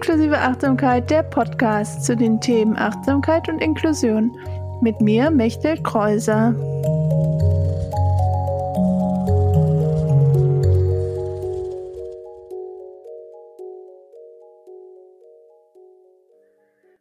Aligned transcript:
Inklusive 0.00 0.38
Achtsamkeit, 0.38 1.10
der 1.10 1.22
Podcast 1.22 2.06
zu 2.06 2.16
den 2.16 2.40
Themen 2.40 2.74
Achtsamkeit 2.74 3.50
und 3.50 3.58
Inklusion. 3.58 4.34
Mit 4.80 4.98
mir, 5.02 5.30
Mechtel 5.30 5.76
Kreuser. 5.82 6.54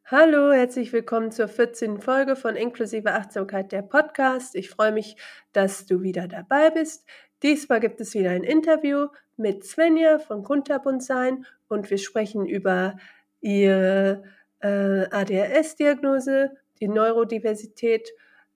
Hallo, 0.04 0.52
herzlich 0.52 0.92
willkommen 0.92 1.32
zur 1.32 1.48
14. 1.48 2.02
Folge 2.02 2.36
von 2.36 2.58
Inklusive 2.58 3.14
Achtsamkeit, 3.14 3.72
der 3.72 3.82
Podcast. 3.82 4.56
Ich 4.56 4.70
freue 4.70 4.92
mich, 4.92 5.16
dass 5.54 5.86
du 5.86 6.02
wieder 6.02 6.28
dabei 6.28 6.70
bist. 6.70 7.08
Diesmal 7.44 7.80
gibt 7.80 8.02
es 8.02 8.14
wieder 8.14 8.32
ein 8.32 8.44
Interview 8.44 9.08
mit 9.40 9.64
Svenja 9.64 10.20
von 10.20 10.44
Kunterbund 10.44 11.04
sein 11.04 11.46
und 11.68 11.90
wir 11.90 11.98
sprechen 11.98 12.46
über 12.46 12.98
ihre 13.42 14.24
äh, 14.60 15.08
ADHS-Diagnose, 15.10 16.52
die 16.80 16.88
Neurodiversität, 16.88 18.12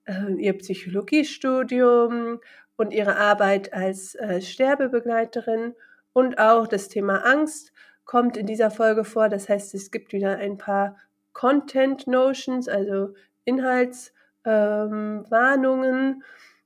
äh, 0.06 0.34
ihr 0.38 0.58
Psychologiestudium 0.58 2.40
und 2.76 2.94
ihre 2.94 3.18
Arbeit 3.18 3.74
als 3.74 4.16
äh, 4.16 4.42
Sterbebegleiterin 4.42 5.76
und 6.14 6.38
auch 6.38 6.68
das 6.68 6.90
Thema 6.90 7.26
Angst 7.26 7.74
kommt 8.06 8.38
in 8.38 8.46
dieser 8.46 8.72
Folge 8.72 9.04
vor. 9.04 9.30
Das 9.30 9.50
heißt, 9.50 9.74
es 9.74 9.92
gibt 9.92 10.14
wieder 10.14 10.38
ein 10.38 10.58
paar 10.58 10.98
Content 11.32 12.08
Notions, 12.08 12.68
also 12.68 13.16
Inhaltswarnungen. 13.46 15.96
Ähm, 15.96 16.24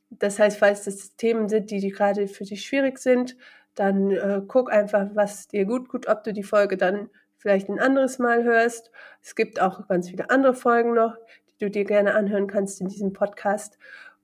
das 0.09 0.39
heißt, 0.39 0.57
falls 0.57 0.85
das 0.85 1.15
Themen 1.15 1.49
sind, 1.49 1.69
die, 1.71 1.79
die 1.79 1.91
gerade 1.91 2.27
für 2.27 2.45
dich 2.45 2.65
schwierig 2.65 2.99
sind, 2.99 3.37
dann 3.79 4.11
äh, 4.11 4.41
guck 4.47 4.71
einfach, 4.71 5.07
was 5.13 5.47
dir 5.47 5.65
gut 5.65 5.89
tut, 5.89 6.07
ob 6.07 6.23
du 6.23 6.33
die 6.33 6.43
Folge 6.43 6.77
dann 6.77 7.09
vielleicht 7.37 7.69
ein 7.69 7.79
anderes 7.79 8.19
Mal 8.19 8.43
hörst. 8.43 8.91
Es 9.21 9.35
gibt 9.35 9.61
auch 9.61 9.87
ganz 9.87 10.09
viele 10.09 10.29
andere 10.29 10.53
Folgen 10.53 10.93
noch, 10.93 11.15
die 11.49 11.65
du 11.65 11.69
dir 11.69 11.85
gerne 11.85 12.15
anhören 12.15 12.47
kannst 12.47 12.81
in 12.81 12.87
diesem 12.87 13.13
Podcast. 13.13 13.77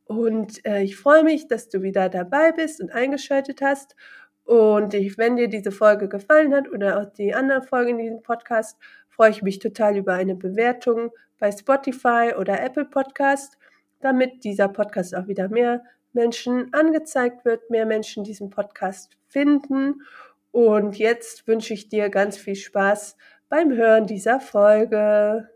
Und 0.05 0.65
äh, 0.65 0.81
ich 0.81 0.97
freue 0.97 1.23
mich, 1.23 1.47
dass 1.47 1.69
du 1.69 1.81
wieder 1.81 2.09
dabei 2.09 2.51
bist 2.51 2.81
und 2.81 2.91
eingeschaltet 2.91 3.61
hast. 3.61 3.95
Und 4.43 4.93
ich, 4.93 5.17
wenn 5.17 5.37
dir 5.37 5.47
diese 5.47 5.71
Folge 5.71 6.09
gefallen 6.09 6.53
hat 6.53 6.69
oder 6.69 6.99
auch 6.99 7.13
die 7.13 7.33
anderen 7.33 7.63
Folgen 7.63 7.91
in 7.91 8.05
diesem 8.05 8.21
Podcast, 8.21 8.77
freue 9.09 9.29
ich 9.29 9.41
mich 9.41 9.59
total 9.59 9.95
über 9.95 10.13
eine 10.13 10.35
Bewertung 10.35 11.11
bei 11.39 11.51
Spotify 11.51 12.33
oder 12.37 12.61
Apple 12.61 12.85
Podcast 12.85 13.57
damit 14.03 14.43
dieser 14.43 14.67
Podcast 14.67 15.15
auch 15.15 15.27
wieder 15.27 15.49
mehr 15.49 15.83
Menschen 16.13 16.73
angezeigt 16.73 17.43
wird, 17.45 17.69
mehr 17.69 17.85
Menschen 17.85 18.23
diesen 18.23 18.49
Podcast 18.49 19.17
finden. 19.27 20.01
Und 20.51 20.97
jetzt 20.97 21.47
wünsche 21.47 21.73
ich 21.73 21.89
dir 21.89 22.09
ganz 22.09 22.37
viel 22.37 22.55
Spaß 22.55 23.17
beim 23.49 23.73
Hören 23.73 24.07
dieser 24.07 24.39
Folge. 24.39 25.49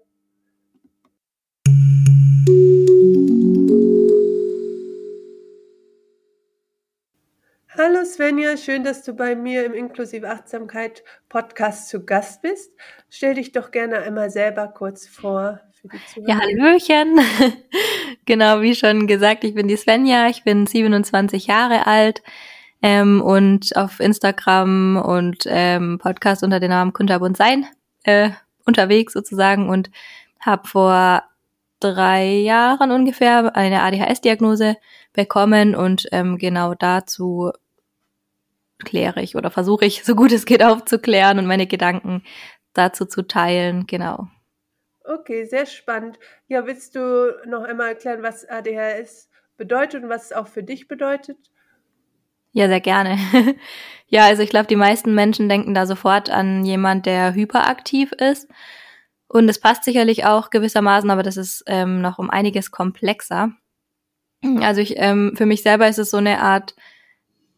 Hallo 7.69 8.03
Svenja, 8.05 8.57
schön, 8.57 8.83
dass 8.83 9.03
du 9.03 9.13
bei 9.13 9.35
mir 9.35 9.63
im 9.63 9.75
Inklusive 9.75 10.27
Achtsamkeit 10.27 11.03
Podcast 11.29 11.89
zu 11.89 12.03
Gast 12.03 12.41
bist. 12.41 12.71
Stell 13.07 13.35
dich 13.35 13.51
doch 13.51 13.69
gerne 13.69 13.99
einmal 13.99 14.31
selber 14.31 14.67
kurz 14.67 15.07
vor 15.07 15.61
für 15.73 15.87
die. 15.87 16.27
Ja, 16.27 16.39
Hallöchen. 16.39 17.19
Genau, 18.27 18.61
wie 18.61 18.75
schon 18.75 19.07
gesagt, 19.07 19.43
ich 19.43 19.55
bin 19.55 19.67
die 19.67 19.77
Svenja, 19.77 20.27
ich 20.27 20.43
bin 20.43 20.67
27 20.67 21.47
Jahre 21.47 21.87
alt 21.87 22.21
ähm, 22.83 23.21
und 23.21 23.75
auf 23.75 23.99
Instagram 23.99 24.97
und 24.97 25.45
ähm, 25.47 25.97
Podcast 25.97 26.43
unter 26.43 26.59
dem 26.59 26.69
Namen 26.69 26.93
Kunterbund 26.93 27.35
sein 27.35 27.65
äh, 28.03 28.29
unterwegs 28.65 29.13
sozusagen 29.13 29.69
und 29.69 29.89
habe 30.39 30.67
vor 30.67 31.23
drei 31.79 32.25
Jahren 32.25 32.91
ungefähr 32.91 33.55
eine 33.55 33.81
ADHS-Diagnose 33.81 34.75
bekommen 35.13 35.75
und 35.75 36.07
ähm, 36.11 36.37
genau 36.37 36.75
dazu 36.75 37.51
kläre 38.85 39.21
ich 39.21 39.35
oder 39.35 39.49
versuche 39.49 39.85
ich, 39.85 40.03
so 40.03 40.15
gut 40.15 40.31
es 40.31 40.45
geht, 40.45 40.61
aufzuklären 40.61 41.39
und 41.39 41.47
meine 41.47 41.65
Gedanken 41.65 42.23
dazu 42.73 43.05
zu 43.05 43.23
teilen. 43.23 43.87
Genau. 43.87 44.27
Okay, 45.07 45.45
sehr 45.45 45.65
spannend. 45.65 46.19
Ja, 46.47 46.65
willst 46.65 46.95
du 46.95 47.33
noch 47.45 47.63
einmal 47.63 47.89
erklären, 47.89 48.23
was 48.23 48.47
ADHS 48.47 49.29
bedeutet 49.55 50.03
und 50.03 50.09
was 50.09 50.25
es 50.25 50.33
auch 50.33 50.47
für 50.47 50.63
dich 50.63 50.87
bedeutet? 50.87 51.37
Ja, 52.51 52.67
sehr 52.67 52.81
gerne. 52.81 53.17
ja, 54.07 54.25
also 54.25 54.41
ich 54.41 54.49
glaube, 54.49 54.67
die 54.67 54.75
meisten 54.75 55.13
Menschen 55.13 55.47
denken 55.47 55.73
da 55.73 55.85
sofort 55.85 56.29
an 56.29 56.65
jemand, 56.65 57.05
der 57.05 57.33
hyperaktiv 57.33 58.11
ist. 58.13 58.49
Und 59.27 59.47
es 59.49 59.59
passt 59.59 59.83
sicherlich 59.83 60.25
auch 60.25 60.49
gewissermaßen, 60.49 61.09
aber 61.09 61.23
das 61.23 61.37
ist 61.37 61.63
ähm, 61.67 62.01
noch 62.01 62.17
um 62.17 62.29
einiges 62.29 62.71
komplexer. 62.71 63.51
Also 64.61 64.81
ich, 64.81 64.93
ähm, 64.97 65.33
für 65.35 65.47
mich 65.47 65.63
selber 65.63 65.87
ist 65.87 65.97
es 65.97 66.11
so 66.11 66.17
eine 66.17 66.39
Art 66.39 66.75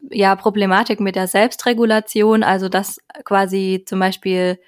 ja, 0.09 0.35
Problematik 0.37 1.01
mit 1.01 1.17
der 1.17 1.27
Selbstregulation, 1.27 2.41
also 2.41 2.69
dass 2.69 2.99
quasi 3.25 3.83
zum 3.85 3.99
Beispiel, 3.99 4.59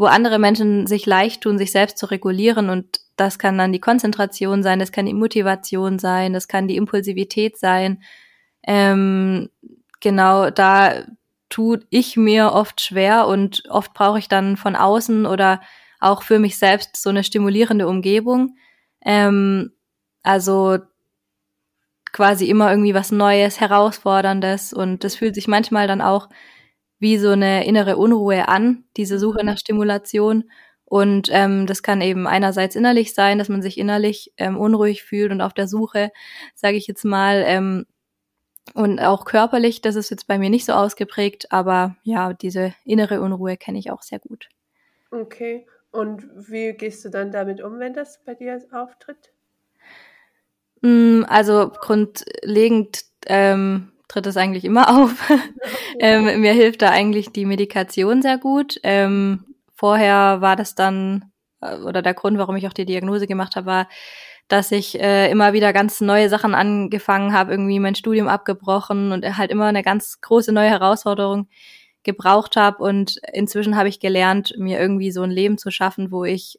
wo 0.00 0.06
andere 0.06 0.38
Menschen 0.38 0.86
sich 0.86 1.04
leicht 1.04 1.42
tun, 1.42 1.58
sich 1.58 1.72
selbst 1.72 1.98
zu 1.98 2.06
regulieren 2.06 2.70
und 2.70 3.02
das 3.16 3.38
kann 3.38 3.58
dann 3.58 3.70
die 3.70 3.80
Konzentration 3.80 4.62
sein, 4.62 4.78
das 4.78 4.92
kann 4.92 5.04
die 5.04 5.12
Motivation 5.12 5.98
sein, 5.98 6.32
das 6.32 6.48
kann 6.48 6.66
die 6.66 6.76
Impulsivität 6.76 7.58
sein. 7.58 8.02
Ähm, 8.62 9.50
genau, 10.00 10.48
da 10.48 11.04
tut 11.50 11.86
ich 11.90 12.16
mir 12.16 12.52
oft 12.52 12.80
schwer 12.80 13.26
und 13.26 13.64
oft 13.68 13.92
brauche 13.92 14.18
ich 14.18 14.26
dann 14.26 14.56
von 14.56 14.74
außen 14.74 15.26
oder 15.26 15.60
auch 16.00 16.22
für 16.22 16.38
mich 16.38 16.56
selbst 16.56 16.96
so 16.96 17.10
eine 17.10 17.22
stimulierende 17.22 17.86
Umgebung. 17.86 18.56
Ähm, 19.04 19.70
also 20.22 20.78
quasi 22.10 22.46
immer 22.46 22.70
irgendwie 22.70 22.94
was 22.94 23.12
Neues, 23.12 23.60
Herausforderndes 23.60 24.72
und 24.72 25.04
das 25.04 25.16
fühlt 25.16 25.34
sich 25.34 25.46
manchmal 25.46 25.86
dann 25.86 26.00
auch 26.00 26.30
wie 27.00 27.18
so 27.18 27.30
eine 27.30 27.66
innere 27.66 27.96
Unruhe 27.96 28.46
an, 28.48 28.84
diese 28.96 29.18
Suche 29.18 29.44
nach 29.44 29.58
Stimulation. 29.58 30.50
Und 30.84 31.28
ähm, 31.30 31.66
das 31.66 31.82
kann 31.82 32.00
eben 32.00 32.26
einerseits 32.26 32.76
innerlich 32.76 33.14
sein, 33.14 33.38
dass 33.38 33.48
man 33.48 33.62
sich 33.62 33.78
innerlich 33.78 34.32
ähm, 34.36 34.56
unruhig 34.56 35.02
fühlt 35.02 35.32
und 35.32 35.40
auf 35.40 35.54
der 35.54 35.66
Suche, 35.66 36.10
sage 36.54 36.76
ich 36.76 36.86
jetzt 36.86 37.04
mal, 37.04 37.42
ähm, 37.46 37.86
und 38.74 39.00
auch 39.00 39.24
körperlich, 39.24 39.80
das 39.80 39.96
ist 39.96 40.10
jetzt 40.10 40.26
bei 40.26 40.38
mir 40.38 40.50
nicht 40.50 40.66
so 40.66 40.72
ausgeprägt, 40.74 41.50
aber 41.50 41.96
ja, 42.02 42.32
diese 42.34 42.74
innere 42.84 43.20
Unruhe 43.20 43.56
kenne 43.56 43.78
ich 43.78 43.90
auch 43.90 44.02
sehr 44.02 44.20
gut. 44.20 44.48
Okay. 45.10 45.66
Und 45.90 46.28
wie 46.34 46.72
gehst 46.72 47.04
du 47.04 47.08
dann 47.08 47.32
damit 47.32 47.62
um, 47.62 47.80
wenn 47.80 47.94
das 47.94 48.22
bei 48.24 48.34
dir 48.34 48.60
auftritt? 48.70 49.32
Mm, 50.82 51.24
also 51.26 51.70
grundlegend 51.70 53.04
ähm, 53.26 53.92
tritt 54.10 54.26
es 54.26 54.36
eigentlich 54.36 54.64
immer 54.64 54.88
auf. 55.02 55.30
ähm, 56.00 56.40
mir 56.40 56.52
hilft 56.52 56.82
da 56.82 56.90
eigentlich 56.90 57.30
die 57.30 57.46
Medikation 57.46 58.22
sehr 58.22 58.38
gut. 58.38 58.78
Ähm, 58.82 59.44
vorher 59.74 60.40
war 60.40 60.56
das 60.56 60.74
dann, 60.74 61.30
äh, 61.60 61.76
oder 61.76 62.02
der 62.02 62.14
Grund, 62.14 62.36
warum 62.38 62.56
ich 62.56 62.66
auch 62.66 62.72
die 62.72 62.84
Diagnose 62.84 63.26
gemacht 63.26 63.56
habe, 63.56 63.66
war, 63.66 63.88
dass 64.48 64.72
ich 64.72 65.00
äh, 65.00 65.30
immer 65.30 65.52
wieder 65.52 65.72
ganz 65.72 66.00
neue 66.00 66.28
Sachen 66.28 66.56
angefangen 66.56 67.32
habe, 67.32 67.52
irgendwie 67.52 67.78
mein 67.78 67.94
Studium 67.94 68.26
abgebrochen 68.26 69.12
und 69.12 69.38
halt 69.38 69.52
immer 69.52 69.66
eine 69.66 69.84
ganz 69.84 70.20
große 70.20 70.52
neue 70.52 70.70
Herausforderung 70.70 71.48
gebraucht 72.02 72.56
habe. 72.56 72.82
Und 72.82 73.18
inzwischen 73.32 73.76
habe 73.76 73.88
ich 73.88 74.00
gelernt, 74.00 74.54
mir 74.58 74.80
irgendwie 74.80 75.12
so 75.12 75.22
ein 75.22 75.30
Leben 75.30 75.56
zu 75.56 75.70
schaffen, 75.70 76.10
wo 76.10 76.24
ich 76.24 76.58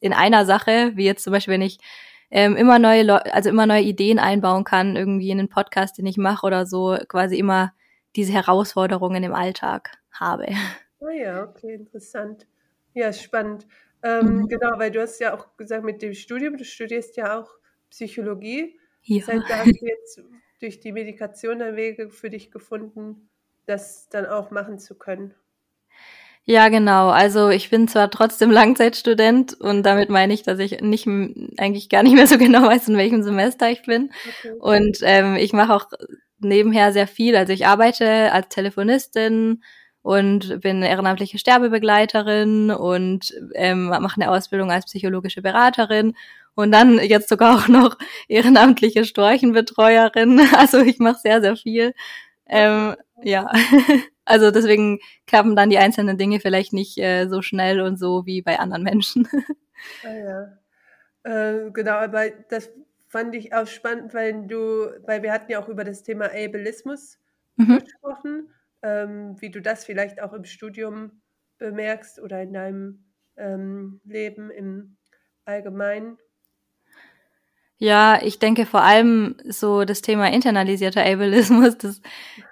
in 0.00 0.12
einer 0.12 0.46
Sache, 0.46 0.92
wie 0.94 1.04
jetzt 1.04 1.24
zum 1.24 1.32
Beispiel, 1.32 1.54
wenn 1.54 1.62
ich 1.62 1.78
ähm, 2.30 2.56
immer 2.56 2.78
neue 2.78 3.02
Leute, 3.02 3.32
also 3.32 3.50
immer 3.50 3.66
neue 3.66 3.82
Ideen 3.82 4.18
einbauen 4.18 4.64
kann, 4.64 4.96
irgendwie 4.96 5.30
in 5.30 5.38
den 5.38 5.48
Podcast, 5.48 5.98
den 5.98 6.06
ich 6.06 6.16
mache 6.16 6.46
oder 6.46 6.66
so, 6.66 6.96
quasi 7.08 7.38
immer 7.38 7.72
diese 8.16 8.32
Herausforderungen 8.32 9.22
im 9.22 9.34
Alltag 9.34 9.98
habe. 10.10 10.46
Ah 11.00 11.10
ja, 11.10 11.44
okay, 11.44 11.74
interessant. 11.74 12.46
Ja, 12.94 13.12
spannend. 13.12 13.66
Ähm, 14.02 14.38
mhm. 14.38 14.48
Genau, 14.48 14.78
weil 14.78 14.90
du 14.90 15.00
hast 15.00 15.20
ja 15.20 15.34
auch 15.34 15.56
gesagt, 15.56 15.84
mit 15.84 16.00
dem 16.00 16.14
Studium, 16.14 16.56
du 16.56 16.64
studierst 16.64 17.16
ja 17.16 17.38
auch 17.38 17.50
Psychologie. 17.90 18.78
Ja. 19.02 19.18
Das 19.18 19.28
heißt, 19.28 19.50
da 19.50 19.56
hast 19.58 19.80
du 19.80 19.86
jetzt 19.86 20.22
durch 20.60 20.80
die 20.80 20.92
Medikation 20.92 21.58
dann 21.58 21.76
Wege 21.76 22.10
für 22.10 22.30
dich 22.30 22.50
gefunden, 22.50 23.28
das 23.66 24.08
dann 24.08 24.26
auch 24.26 24.50
machen 24.50 24.78
zu 24.78 24.94
können. 24.94 25.34
Ja, 26.48 26.68
genau. 26.68 27.08
Also 27.08 27.50
ich 27.50 27.70
bin 27.70 27.88
zwar 27.88 28.10
trotzdem 28.10 28.50
Langzeitstudent 28.52 29.54
und 29.60 29.82
damit 29.82 30.08
meine 30.08 30.32
ich, 30.32 30.44
dass 30.44 30.60
ich 30.60 30.80
nicht 30.80 31.06
eigentlich 31.58 31.88
gar 31.88 32.02
nicht 32.02 32.14
mehr 32.14 32.26
so 32.26 32.38
genau 32.38 32.62
weiß, 32.62 32.88
in 32.88 32.96
welchem 32.96 33.22
Semester 33.22 33.70
ich 33.70 33.82
bin. 33.82 34.10
Okay. 34.40 34.54
Und 34.60 34.98
ähm, 35.02 35.36
ich 35.36 35.52
mache 35.52 35.74
auch 35.74 35.86
nebenher 36.38 36.92
sehr 36.92 37.08
viel. 37.08 37.36
Also 37.36 37.52
ich 37.52 37.66
arbeite 37.66 38.32
als 38.32 38.48
Telefonistin 38.48 39.62
und 40.02 40.60
bin 40.60 40.82
ehrenamtliche 40.82 41.38
Sterbebegleiterin 41.38 42.70
und 42.70 43.34
ähm, 43.54 43.86
mache 43.86 44.20
eine 44.20 44.30
Ausbildung 44.30 44.70
als 44.70 44.84
psychologische 44.86 45.42
Beraterin 45.42 46.14
und 46.54 46.70
dann 46.70 47.00
jetzt 47.00 47.28
sogar 47.28 47.56
auch 47.56 47.66
noch 47.66 47.96
ehrenamtliche 48.28 49.04
Storchenbetreuerin. 49.04 50.40
Also 50.56 50.78
ich 50.78 51.00
mache 51.00 51.18
sehr, 51.18 51.40
sehr 51.40 51.56
viel. 51.56 51.92
Ähm, 52.48 52.94
ja. 53.24 53.50
Also 54.26 54.50
deswegen 54.50 54.98
klappen 55.26 55.56
dann 55.56 55.70
die 55.70 55.78
einzelnen 55.78 56.18
Dinge 56.18 56.40
vielleicht 56.40 56.72
nicht 56.72 56.98
äh, 56.98 57.28
so 57.28 57.40
schnell 57.40 57.80
und 57.80 57.96
so 57.96 58.26
wie 58.26 58.42
bei 58.42 58.58
anderen 58.58 58.82
Menschen. 58.82 59.26
ah, 60.04 60.12
ja. 60.12 60.58
Äh, 61.22 61.70
genau, 61.70 61.92
aber 61.92 62.30
das 62.50 62.70
fand 63.08 63.34
ich 63.34 63.54
auch 63.54 63.66
spannend, 63.66 64.12
weil 64.14 64.46
du, 64.46 64.90
weil 65.06 65.22
wir 65.22 65.32
hatten 65.32 65.50
ja 65.50 65.60
auch 65.60 65.68
über 65.68 65.84
das 65.84 66.02
Thema 66.02 66.26
Ableismus 66.26 67.18
mhm. 67.56 67.78
gesprochen, 67.78 68.50
ähm, 68.82 69.40
wie 69.40 69.50
du 69.50 69.62
das 69.62 69.84
vielleicht 69.84 70.20
auch 70.20 70.32
im 70.32 70.44
Studium 70.44 71.22
bemerkst 71.58 72.20
oder 72.20 72.42
in 72.42 72.52
deinem 72.52 73.04
ähm, 73.36 74.00
Leben 74.04 74.50
im 74.50 74.96
Allgemeinen. 75.44 76.18
Ja, 77.78 78.20
ich 78.22 78.38
denke 78.38 78.64
vor 78.64 78.82
allem 78.82 79.36
so 79.44 79.84
das 79.84 80.00
Thema 80.00 80.28
internalisierter 80.32 81.04
Ableismus, 81.04 81.76
das 81.76 82.00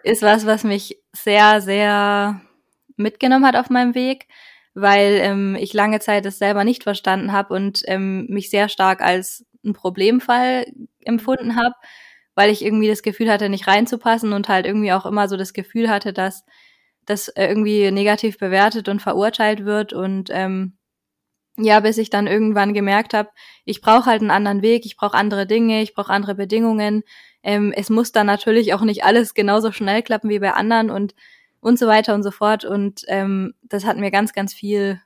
ist 0.02 0.22
was, 0.22 0.44
was 0.44 0.64
mich 0.64 0.98
sehr, 1.12 1.62
sehr 1.62 2.42
mitgenommen 2.96 3.46
hat 3.46 3.56
auf 3.56 3.70
meinem 3.70 3.94
Weg, 3.94 4.26
weil 4.74 5.18
ähm, 5.22 5.56
ich 5.58 5.72
lange 5.72 6.00
Zeit 6.00 6.26
das 6.26 6.38
selber 6.38 6.64
nicht 6.64 6.82
verstanden 6.82 7.32
habe 7.32 7.54
und 7.54 7.82
ähm, 7.86 8.26
mich 8.28 8.50
sehr 8.50 8.68
stark 8.68 9.00
als 9.00 9.46
ein 9.64 9.72
Problemfall 9.72 10.66
empfunden 11.04 11.56
habe, 11.56 11.74
weil 12.34 12.50
ich 12.50 12.62
irgendwie 12.62 12.88
das 12.88 13.02
Gefühl 13.02 13.30
hatte, 13.30 13.48
nicht 13.48 13.66
reinzupassen 13.66 14.34
und 14.34 14.48
halt 14.48 14.66
irgendwie 14.66 14.92
auch 14.92 15.06
immer 15.06 15.28
so 15.28 15.38
das 15.38 15.54
Gefühl 15.54 15.88
hatte, 15.88 16.12
dass 16.12 16.44
das 17.06 17.32
irgendwie 17.34 17.90
negativ 17.90 18.38
bewertet 18.38 18.88
und 18.90 19.00
verurteilt 19.00 19.64
wird 19.64 19.94
und 19.94 20.28
ähm, 20.32 20.76
ja, 21.56 21.80
bis 21.80 21.98
ich 21.98 22.10
dann 22.10 22.26
irgendwann 22.26 22.74
gemerkt 22.74 23.14
habe, 23.14 23.30
ich 23.64 23.80
brauche 23.80 24.06
halt 24.06 24.20
einen 24.20 24.30
anderen 24.30 24.62
Weg, 24.62 24.86
ich 24.86 24.96
brauche 24.96 25.16
andere 25.16 25.46
Dinge, 25.46 25.82
ich 25.82 25.94
brauche 25.94 26.12
andere 26.12 26.34
Bedingungen. 26.34 27.02
Ähm, 27.42 27.72
es 27.76 27.90
muss 27.90 28.12
dann 28.12 28.26
natürlich 28.26 28.74
auch 28.74 28.82
nicht 28.82 29.04
alles 29.04 29.34
genauso 29.34 29.70
schnell 29.72 30.02
klappen 30.02 30.30
wie 30.30 30.38
bei 30.38 30.52
anderen 30.52 30.90
und 30.90 31.14
und 31.64 31.78
so 31.78 31.86
weiter 31.86 32.14
und 32.14 32.22
so 32.22 32.30
fort. 32.30 32.66
Und 32.66 33.04
ähm, 33.08 33.54
das 33.62 33.86
hat 33.86 33.96
mir 33.96 34.10
ganz, 34.10 34.34
ganz 34.34 34.52
viel 34.52 35.00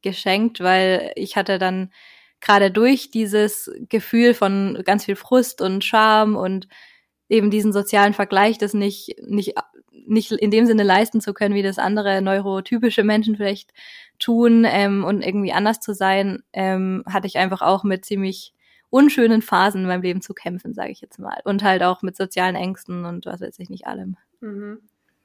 geschenkt, 0.00 0.60
weil 0.60 1.12
ich 1.16 1.36
hatte 1.36 1.58
dann 1.58 1.92
gerade 2.40 2.70
durch 2.70 3.10
dieses 3.10 3.70
Gefühl 3.90 4.32
von 4.32 4.82
ganz 4.84 5.04
viel 5.04 5.16
Frust 5.16 5.60
und 5.60 5.84
Scham 5.84 6.34
und 6.34 6.66
eben 7.28 7.50
diesen 7.50 7.74
sozialen 7.74 8.14
Vergleich, 8.14 8.56
das 8.56 8.72
nicht, 8.72 9.16
nicht, 9.20 9.54
nicht 10.06 10.32
in 10.32 10.50
dem 10.50 10.66
Sinne 10.66 10.82
leisten 10.82 11.20
zu 11.20 11.34
können, 11.34 11.54
wie 11.54 11.62
das 11.62 11.78
andere 11.78 12.20
neurotypische 12.22 13.04
Menschen 13.04 13.36
vielleicht 13.36 13.72
tun 14.18 14.64
ähm, 14.66 15.04
und 15.04 15.22
irgendwie 15.22 15.52
anders 15.52 15.80
zu 15.80 15.94
sein, 15.94 16.42
ähm, 16.52 17.02
hatte 17.06 17.26
ich 17.26 17.38
einfach 17.38 17.62
auch 17.62 17.84
mit 17.84 18.04
ziemlich 18.04 18.54
unschönen 18.90 19.42
Phasen 19.42 19.82
in 19.82 19.86
meinem 19.88 20.02
Leben 20.02 20.22
zu 20.22 20.34
kämpfen, 20.34 20.74
sage 20.74 20.90
ich 20.90 21.00
jetzt 21.00 21.18
mal. 21.18 21.40
Und 21.44 21.62
halt 21.64 21.82
auch 21.82 22.02
mit 22.02 22.16
sozialen 22.16 22.56
Ängsten 22.56 23.04
und 23.04 23.26
was 23.26 23.40
weiß 23.40 23.58
ich 23.58 23.70
nicht 23.70 23.86
allem. 23.86 24.16
Mhm. 24.40 24.80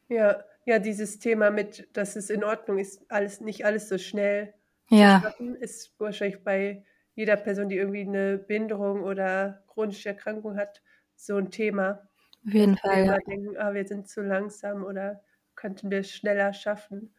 Ja, 0.09 0.43
ja, 0.65 0.79
dieses 0.79 1.19
Thema 1.19 1.51
mit, 1.51 1.87
dass 1.93 2.15
es 2.15 2.29
in 2.29 2.43
Ordnung 2.43 2.79
ist, 2.79 3.01
alles 3.09 3.41
nicht 3.41 3.65
alles 3.65 3.89
so 3.89 3.97
schnell 3.97 4.53
ja. 4.89 5.17
zu 5.17 5.27
schaffen, 5.27 5.55
ist 5.55 5.93
wahrscheinlich 5.99 6.43
bei 6.43 6.83
jeder 7.15 7.35
Person, 7.37 7.69
die 7.69 7.77
irgendwie 7.77 8.01
eine 8.01 8.37
Behinderung 8.37 9.03
oder 9.03 9.63
chronische 9.67 10.09
Erkrankung 10.09 10.57
hat, 10.57 10.81
so 11.15 11.37
ein 11.37 11.51
Thema. 11.51 12.07
Auf 12.45 12.53
jeden 12.53 12.77
Fall. 12.77 13.05
Ja. 13.05 13.17
denken, 13.19 13.57
ah, 13.57 13.73
wir 13.73 13.85
sind 13.85 14.07
zu 14.07 14.21
langsam 14.21 14.83
oder 14.83 15.21
könnten 15.55 15.91
wir 15.91 15.99
es 15.99 16.11
schneller 16.11 16.53
schaffen. 16.53 17.13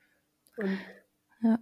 Und 0.57 0.79
ja. 1.43 1.59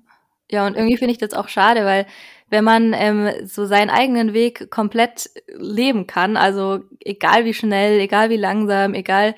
Ja, 0.52 0.66
und 0.66 0.74
irgendwie 0.74 0.96
finde 0.96 1.12
ich 1.12 1.18
das 1.18 1.32
auch 1.32 1.48
schade, 1.48 1.84
weil 1.84 2.06
wenn 2.48 2.64
man 2.64 2.92
ähm, 2.92 3.30
so 3.44 3.66
seinen 3.66 3.88
eigenen 3.88 4.32
Weg 4.32 4.68
komplett 4.68 5.30
leben 5.46 6.08
kann, 6.08 6.36
also 6.36 6.80
egal 7.04 7.44
wie 7.44 7.54
schnell, 7.54 8.00
egal 8.00 8.30
wie 8.30 8.36
langsam, 8.36 8.94
egal 8.94 9.36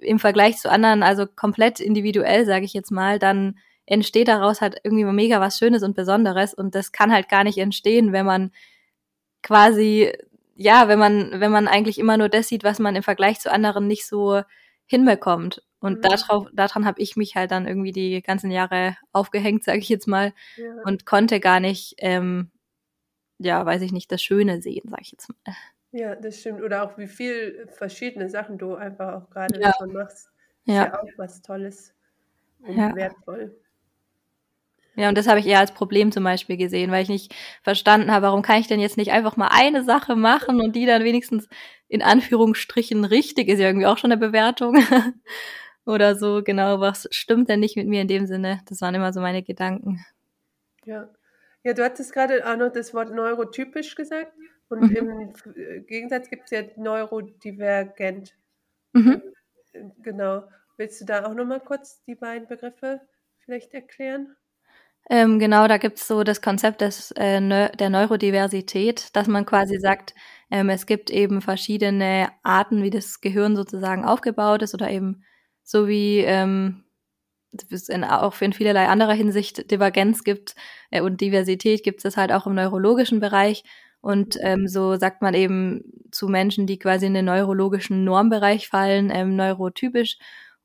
im 0.00 0.18
Vergleich 0.18 0.56
zu 0.56 0.68
anderen, 0.68 1.04
also 1.04 1.26
komplett 1.26 1.78
individuell, 1.78 2.46
sage 2.46 2.64
ich 2.64 2.72
jetzt 2.72 2.90
mal, 2.90 3.20
dann 3.20 3.58
entsteht 3.86 4.26
daraus 4.26 4.60
halt 4.60 4.76
irgendwie 4.82 5.04
mega 5.04 5.40
was 5.40 5.56
Schönes 5.56 5.84
und 5.84 5.94
Besonderes 5.94 6.52
und 6.52 6.74
das 6.74 6.90
kann 6.90 7.12
halt 7.12 7.28
gar 7.28 7.44
nicht 7.44 7.58
entstehen, 7.58 8.12
wenn 8.12 8.26
man 8.26 8.50
quasi 9.42 10.12
ja, 10.62 10.88
wenn 10.88 10.98
man 10.98 11.40
wenn 11.40 11.50
man 11.50 11.68
eigentlich 11.68 11.98
immer 11.98 12.18
nur 12.18 12.28
das 12.28 12.48
sieht, 12.48 12.64
was 12.64 12.78
man 12.78 12.94
im 12.94 13.02
Vergleich 13.02 13.40
zu 13.40 13.50
anderen 13.50 13.86
nicht 13.86 14.06
so 14.06 14.42
hinbekommt. 14.84 15.62
Und 15.78 15.98
mhm. 15.98 16.02
darauf, 16.02 16.48
daran 16.52 16.84
habe 16.84 17.00
ich 17.00 17.16
mich 17.16 17.34
halt 17.34 17.50
dann 17.50 17.66
irgendwie 17.66 17.92
die 17.92 18.20
ganzen 18.20 18.50
Jahre 18.50 18.94
aufgehängt, 19.10 19.64
sage 19.64 19.78
ich 19.78 19.88
jetzt 19.88 20.06
mal, 20.06 20.34
ja. 20.56 20.82
und 20.84 21.06
konnte 21.06 21.40
gar 21.40 21.60
nicht, 21.60 21.94
ähm, 21.96 22.50
ja, 23.38 23.64
weiß 23.64 23.80
ich 23.80 23.92
nicht, 23.92 24.12
das 24.12 24.22
Schöne 24.22 24.60
sehen, 24.60 24.86
sage 24.90 25.00
ich 25.00 25.12
jetzt 25.12 25.30
mal. 25.30 25.54
Ja, 25.92 26.14
das 26.14 26.40
stimmt. 26.40 26.60
Oder 26.60 26.82
auch 26.82 26.98
wie 26.98 27.08
viel 27.08 27.66
verschiedene 27.72 28.28
Sachen 28.28 28.58
du 28.58 28.74
einfach 28.74 29.14
auch 29.14 29.30
gerade 29.30 29.58
ja. 29.58 29.68
davon 29.70 29.94
machst. 29.94 30.28
Ist 30.66 30.74
ja. 30.74 30.84
ja 30.84 31.00
auch 31.00 31.08
was 31.16 31.40
Tolles 31.40 31.94
und 32.58 32.76
ja. 32.76 32.94
wertvoll. 32.94 33.58
Ja, 34.96 35.08
und 35.08 35.16
das 35.16 35.28
habe 35.28 35.40
ich 35.40 35.46
eher 35.46 35.60
als 35.60 35.72
Problem 35.72 36.12
zum 36.12 36.24
Beispiel 36.24 36.56
gesehen, 36.56 36.90
weil 36.90 37.02
ich 37.02 37.08
nicht 37.08 37.34
verstanden 37.62 38.10
habe, 38.10 38.26
warum 38.26 38.42
kann 38.42 38.60
ich 38.60 38.66
denn 38.66 38.80
jetzt 38.80 38.96
nicht 38.96 39.12
einfach 39.12 39.36
mal 39.36 39.48
eine 39.50 39.84
Sache 39.84 40.16
machen 40.16 40.60
und 40.60 40.74
die 40.74 40.86
dann 40.86 41.04
wenigstens 41.04 41.48
in 41.88 42.02
Anführungsstrichen 42.02 43.04
richtig 43.04 43.48
ist 43.48 43.60
ja 43.60 43.66
irgendwie 43.66 43.86
auch 43.86 43.98
schon 43.98 44.12
eine 44.12 44.20
Bewertung. 44.20 44.76
Oder 45.86 46.14
so, 46.16 46.42
genau, 46.44 46.80
was 46.80 47.08
stimmt 47.10 47.48
denn 47.48 47.60
nicht 47.60 47.76
mit 47.76 47.88
mir 47.88 48.02
in 48.02 48.08
dem 48.08 48.26
Sinne? 48.26 48.60
Das 48.68 48.80
waren 48.80 48.94
immer 48.94 49.12
so 49.12 49.20
meine 49.20 49.42
Gedanken. 49.42 50.04
Ja. 50.84 51.08
Ja, 51.62 51.74
du 51.74 51.84
hattest 51.84 52.12
gerade 52.12 52.48
auch 52.48 52.56
noch 52.56 52.72
das 52.72 52.94
Wort 52.94 53.12
neurotypisch 53.12 53.94
gesagt. 53.94 54.32
Und 54.68 54.82
mhm. 54.82 55.32
im 55.44 55.86
Gegensatz 55.86 56.30
gibt 56.30 56.44
es 56.44 56.50
ja 56.52 56.62
neurodivergent. 56.76 58.34
Mhm. 58.92 59.22
Genau. 60.02 60.44
Willst 60.76 61.00
du 61.00 61.04
da 61.04 61.26
auch 61.26 61.34
nochmal 61.34 61.60
kurz 61.60 62.02
die 62.04 62.14
beiden 62.14 62.48
Begriffe 62.48 63.00
vielleicht 63.44 63.74
erklären? 63.74 64.36
Ähm, 65.12 65.40
genau, 65.40 65.66
da 65.66 65.76
gibt's 65.78 66.06
so 66.06 66.22
das 66.22 66.40
Konzept 66.40 66.80
des, 66.82 67.10
äh, 67.16 67.40
der 67.76 67.90
Neurodiversität, 67.90 69.08
dass 69.16 69.26
man 69.26 69.44
quasi 69.44 69.80
sagt, 69.80 70.14
ähm, 70.52 70.70
es 70.70 70.86
gibt 70.86 71.10
eben 71.10 71.42
verschiedene 71.42 72.28
Arten, 72.44 72.84
wie 72.84 72.90
das 72.90 73.20
Gehirn 73.20 73.56
sozusagen 73.56 74.04
aufgebaut 74.04 74.62
ist 74.62 74.72
oder 74.72 74.88
eben 74.88 75.24
so 75.64 75.88
wie 75.88 76.18
ähm, 76.20 76.84
es 77.70 77.88
in, 77.88 78.04
auch 78.04 78.40
in 78.40 78.52
vielerlei 78.52 78.86
anderer 78.86 79.12
Hinsicht 79.14 79.70
Divergenz 79.72 80.22
gibt 80.22 80.54
äh, 80.90 81.00
und 81.00 81.20
Diversität 81.20 81.82
gibt 81.82 82.04
es 82.04 82.16
halt 82.16 82.30
auch 82.30 82.46
im 82.46 82.54
neurologischen 82.54 83.18
Bereich. 83.18 83.64
Und 84.00 84.38
ähm, 84.40 84.68
so 84.68 84.96
sagt 84.96 85.22
man 85.22 85.34
eben 85.34 85.82
zu 86.12 86.28
Menschen, 86.28 86.66
die 86.66 86.78
quasi 86.78 87.06
in 87.06 87.14
den 87.14 87.26
neurologischen 87.26 88.04
Normbereich 88.04 88.68
fallen, 88.68 89.10
ähm, 89.12 89.34
neurotypisch 89.36 90.18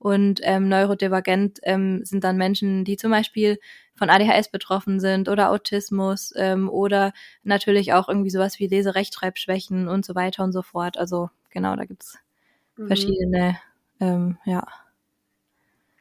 und 0.06 0.40
ähm, 0.44 0.70
neurodivergent 0.70 1.62
ähm, 1.64 2.06
sind 2.06 2.24
dann 2.24 2.38
Menschen, 2.38 2.86
die 2.86 2.96
zum 2.96 3.10
Beispiel 3.10 3.58
von 3.96 4.12
ADHS 4.12 4.50
betroffen 4.50 5.00
sind 5.00 5.30
oder 5.30 5.50
Autismus 5.50 6.32
ähm, 6.36 6.70
oder 6.70 7.12
natürlich 7.42 7.92
auch 7.92 8.08
irgendwie 8.08 8.30
sowas 8.30 8.60
wie 8.60 8.68
Leserechtschreibschwächen 8.68 9.88
und 9.88 10.06
so 10.06 10.14
weiter 10.14 10.44
und 10.44 10.52
so 10.52 10.62
fort. 10.62 11.00
Also 11.00 11.32
genau, 11.50 11.76
da 11.76 11.86
gibt's 11.86 12.20
mhm. 12.78 12.86
verschiedene, 12.86 13.58
ähm, 14.00 14.38
ja. 14.46 14.68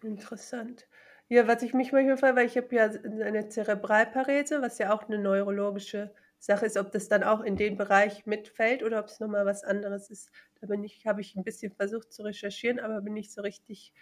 Interessant. 0.02 0.84
Ja, 1.30 1.48
was 1.48 1.62
ich 1.62 1.72
mich 1.72 1.90
manchmal 1.90 2.18
frage, 2.18 2.36
weil 2.36 2.46
ich 2.46 2.58
habe 2.58 2.76
ja 2.76 2.90
eine 3.24 3.48
Zerebralparese, 3.48 4.60
was 4.60 4.76
ja 4.76 4.92
auch 4.92 5.04
eine 5.04 5.16
neurologische 5.16 6.10
Sache 6.44 6.66
ist, 6.66 6.76
ob 6.76 6.92
das 6.92 7.08
dann 7.08 7.22
auch 7.22 7.40
in 7.40 7.56
den 7.56 7.76
Bereich 7.76 8.26
mitfällt 8.26 8.82
oder 8.82 9.00
ob 9.00 9.06
es 9.06 9.20
nochmal 9.20 9.46
was 9.46 9.64
anderes 9.64 10.10
ist. 10.10 10.30
Da 10.60 10.66
bin 10.66 10.84
ich, 10.84 11.06
habe 11.06 11.20
ich 11.20 11.34
ein 11.36 11.44
bisschen 11.44 11.72
versucht 11.72 12.12
zu 12.12 12.22
recherchieren, 12.22 12.78
aber 12.80 13.00
bin 13.00 13.14
nicht 13.14 13.32
so 13.32 13.40
richtig 13.42 13.92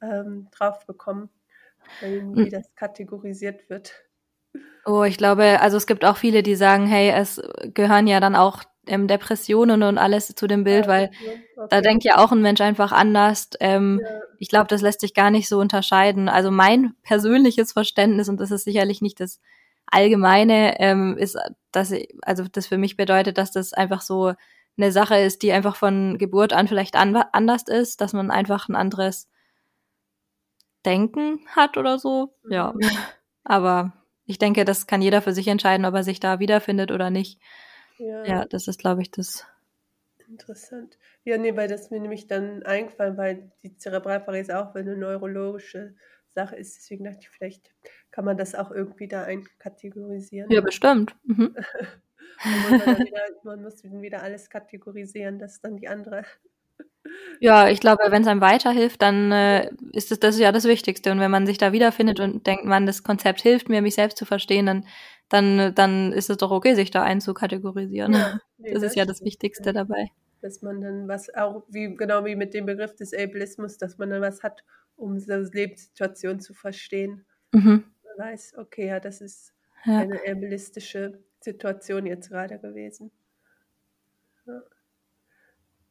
ähm, 0.00 0.48
drauf 0.50 0.86
gekommen, 0.86 1.30
wie 2.00 2.50
das 2.50 2.74
kategorisiert 2.74 3.68
wird. 3.70 3.92
Oh, 4.84 5.04
ich 5.04 5.16
glaube, 5.16 5.60
also 5.60 5.76
es 5.76 5.86
gibt 5.86 6.04
auch 6.04 6.16
viele, 6.16 6.42
die 6.42 6.56
sagen, 6.56 6.86
hey, 6.86 7.10
es 7.10 7.40
gehören 7.72 8.06
ja 8.06 8.20
dann 8.20 8.34
auch 8.34 8.62
ähm, 8.86 9.06
Depressionen 9.06 9.82
und 9.84 9.98
alles 9.98 10.26
zu 10.34 10.46
dem 10.46 10.64
Bild, 10.64 10.88
weil 10.88 11.10
okay. 11.56 11.66
da 11.70 11.80
denkt 11.80 12.02
ja 12.04 12.18
auch 12.18 12.32
ein 12.32 12.42
Mensch 12.42 12.60
einfach 12.60 12.90
anders. 12.90 13.50
Ähm, 13.60 14.00
ja. 14.02 14.20
Ich 14.38 14.48
glaube, 14.48 14.66
das 14.66 14.82
lässt 14.82 15.00
sich 15.00 15.14
gar 15.14 15.30
nicht 15.30 15.48
so 15.48 15.60
unterscheiden. 15.60 16.28
Also 16.28 16.50
mein 16.50 16.94
persönliches 17.02 17.72
Verständnis, 17.72 18.28
und 18.28 18.40
das 18.40 18.50
ist 18.50 18.64
sicherlich 18.64 19.00
nicht 19.00 19.20
das 19.20 19.40
allgemeine 19.92 20.80
ähm, 20.80 21.16
ist, 21.18 21.38
dass 21.70 21.94
also 22.22 22.44
das 22.50 22.66
für 22.66 22.78
mich 22.78 22.96
bedeutet, 22.96 23.38
dass 23.38 23.52
das 23.52 23.72
einfach 23.72 24.00
so 24.00 24.32
eine 24.76 24.90
Sache 24.90 25.16
ist, 25.18 25.42
die 25.42 25.52
einfach 25.52 25.76
von 25.76 26.18
Geburt 26.18 26.52
an 26.52 26.66
vielleicht 26.66 26.96
an, 26.96 27.14
anders 27.32 27.64
ist, 27.68 28.00
dass 28.00 28.12
man 28.12 28.30
einfach 28.30 28.68
ein 28.68 28.74
anderes 28.74 29.28
Denken 30.84 31.40
hat 31.48 31.76
oder 31.76 31.98
so. 31.98 32.34
Ja. 32.48 32.72
Mhm. 32.72 32.88
Aber 33.44 33.92
ich 34.24 34.38
denke, 34.38 34.64
das 34.64 34.86
kann 34.86 35.02
jeder 35.02 35.20
für 35.20 35.32
sich 35.32 35.48
entscheiden, 35.48 35.84
ob 35.84 35.94
er 35.94 36.04
sich 36.04 36.20
da 36.20 36.38
wiederfindet 36.40 36.90
oder 36.90 37.10
nicht. 37.10 37.40
Ja, 37.98 38.24
ja 38.24 38.44
das 38.46 38.68
ist, 38.68 38.80
glaube 38.80 39.02
ich, 39.02 39.10
das. 39.10 39.46
Interessant. 40.26 40.98
Ja, 41.24 41.36
nee, 41.36 41.54
weil 41.54 41.68
das 41.68 41.90
mir 41.90 42.00
nämlich 42.00 42.26
dann 42.26 42.62
eingefallen, 42.62 43.18
weil 43.18 43.52
die 43.62 43.76
Zerebralparese 43.76 44.58
auch 44.58 44.74
eine 44.74 44.96
neurologische 44.96 45.94
Sache 46.34 46.56
ist. 46.56 46.76
Deswegen 46.76 47.04
dachte 47.04 47.20
ich, 47.20 47.30
vielleicht 47.30 47.74
kann 48.10 48.24
man 48.24 48.36
das 48.36 48.54
auch 48.54 48.70
irgendwie 48.70 49.08
da 49.08 49.24
einkategorisieren. 49.24 50.50
Ja, 50.50 50.60
bestimmt. 50.60 51.16
Mhm. 51.24 51.54
man, 52.44 52.70
muss 52.70 52.98
wieder, 52.98 53.22
man 53.44 53.62
muss 53.62 53.84
wieder 53.84 54.22
alles 54.22 54.50
kategorisieren, 54.50 55.38
das 55.38 55.54
ist 55.54 55.64
dann 55.64 55.76
die 55.76 55.88
andere 55.88 56.24
Ja, 57.40 57.68
ich 57.68 57.80
glaube, 57.80 58.04
wenn 58.08 58.22
es 58.22 58.28
einem 58.28 58.40
weiterhilft, 58.40 59.02
dann 59.02 59.32
äh, 59.32 59.70
ist 59.92 60.10
das, 60.10 60.20
das 60.20 60.36
ist 60.36 60.40
ja 60.40 60.52
das 60.52 60.64
Wichtigste. 60.64 61.10
Und 61.10 61.20
wenn 61.20 61.30
man 61.30 61.46
sich 61.46 61.58
da 61.58 61.72
wiederfindet 61.72 62.20
und 62.20 62.46
denkt, 62.46 62.64
man, 62.64 62.86
das 62.86 63.02
Konzept 63.02 63.40
hilft 63.40 63.68
mir, 63.68 63.82
mich 63.82 63.96
selbst 63.96 64.18
zu 64.18 64.24
verstehen, 64.24 64.66
dann, 64.66 64.86
dann, 65.28 65.74
dann 65.74 66.12
ist 66.12 66.30
es 66.30 66.36
doch 66.36 66.50
okay, 66.50 66.74
sich 66.74 66.90
da 66.90 67.02
einzukategorisieren. 67.02 68.12
Ja, 68.12 68.40
nee, 68.58 68.72
das, 68.72 68.82
das, 68.82 68.90
ist 68.92 68.96
ja 68.96 69.04
das 69.04 69.22
Wichtigste 69.22 69.70
ja. 69.70 69.72
dabei. 69.72 70.10
Dass 70.40 70.62
man 70.62 70.80
dann 70.80 71.08
was 71.08 71.34
auch, 71.34 71.64
wie 71.68 71.94
genau 71.94 72.24
wie 72.24 72.36
mit 72.36 72.54
dem 72.54 72.66
Begriff 72.66 72.94
des 72.94 73.12
Ableismus, 73.12 73.78
dass 73.78 73.98
man 73.98 74.10
dann 74.10 74.22
was 74.22 74.42
hat, 74.42 74.64
um 74.96 75.18
so 75.18 75.34
Lebenssituation 75.34 76.40
zu 76.40 76.54
verstehen. 76.54 77.24
Mhm. 77.52 77.84
Man 78.04 78.28
weiß, 78.28 78.54
okay, 78.58 78.88
ja, 78.88 79.00
das 79.00 79.20
ist 79.20 79.54
ja. 79.84 79.98
eine 79.98 80.20
ableistische 80.28 81.18
Situation 81.40 82.06
jetzt 82.06 82.30
gerade 82.30 82.58
gewesen. 82.58 83.10
Ja. 84.46 84.62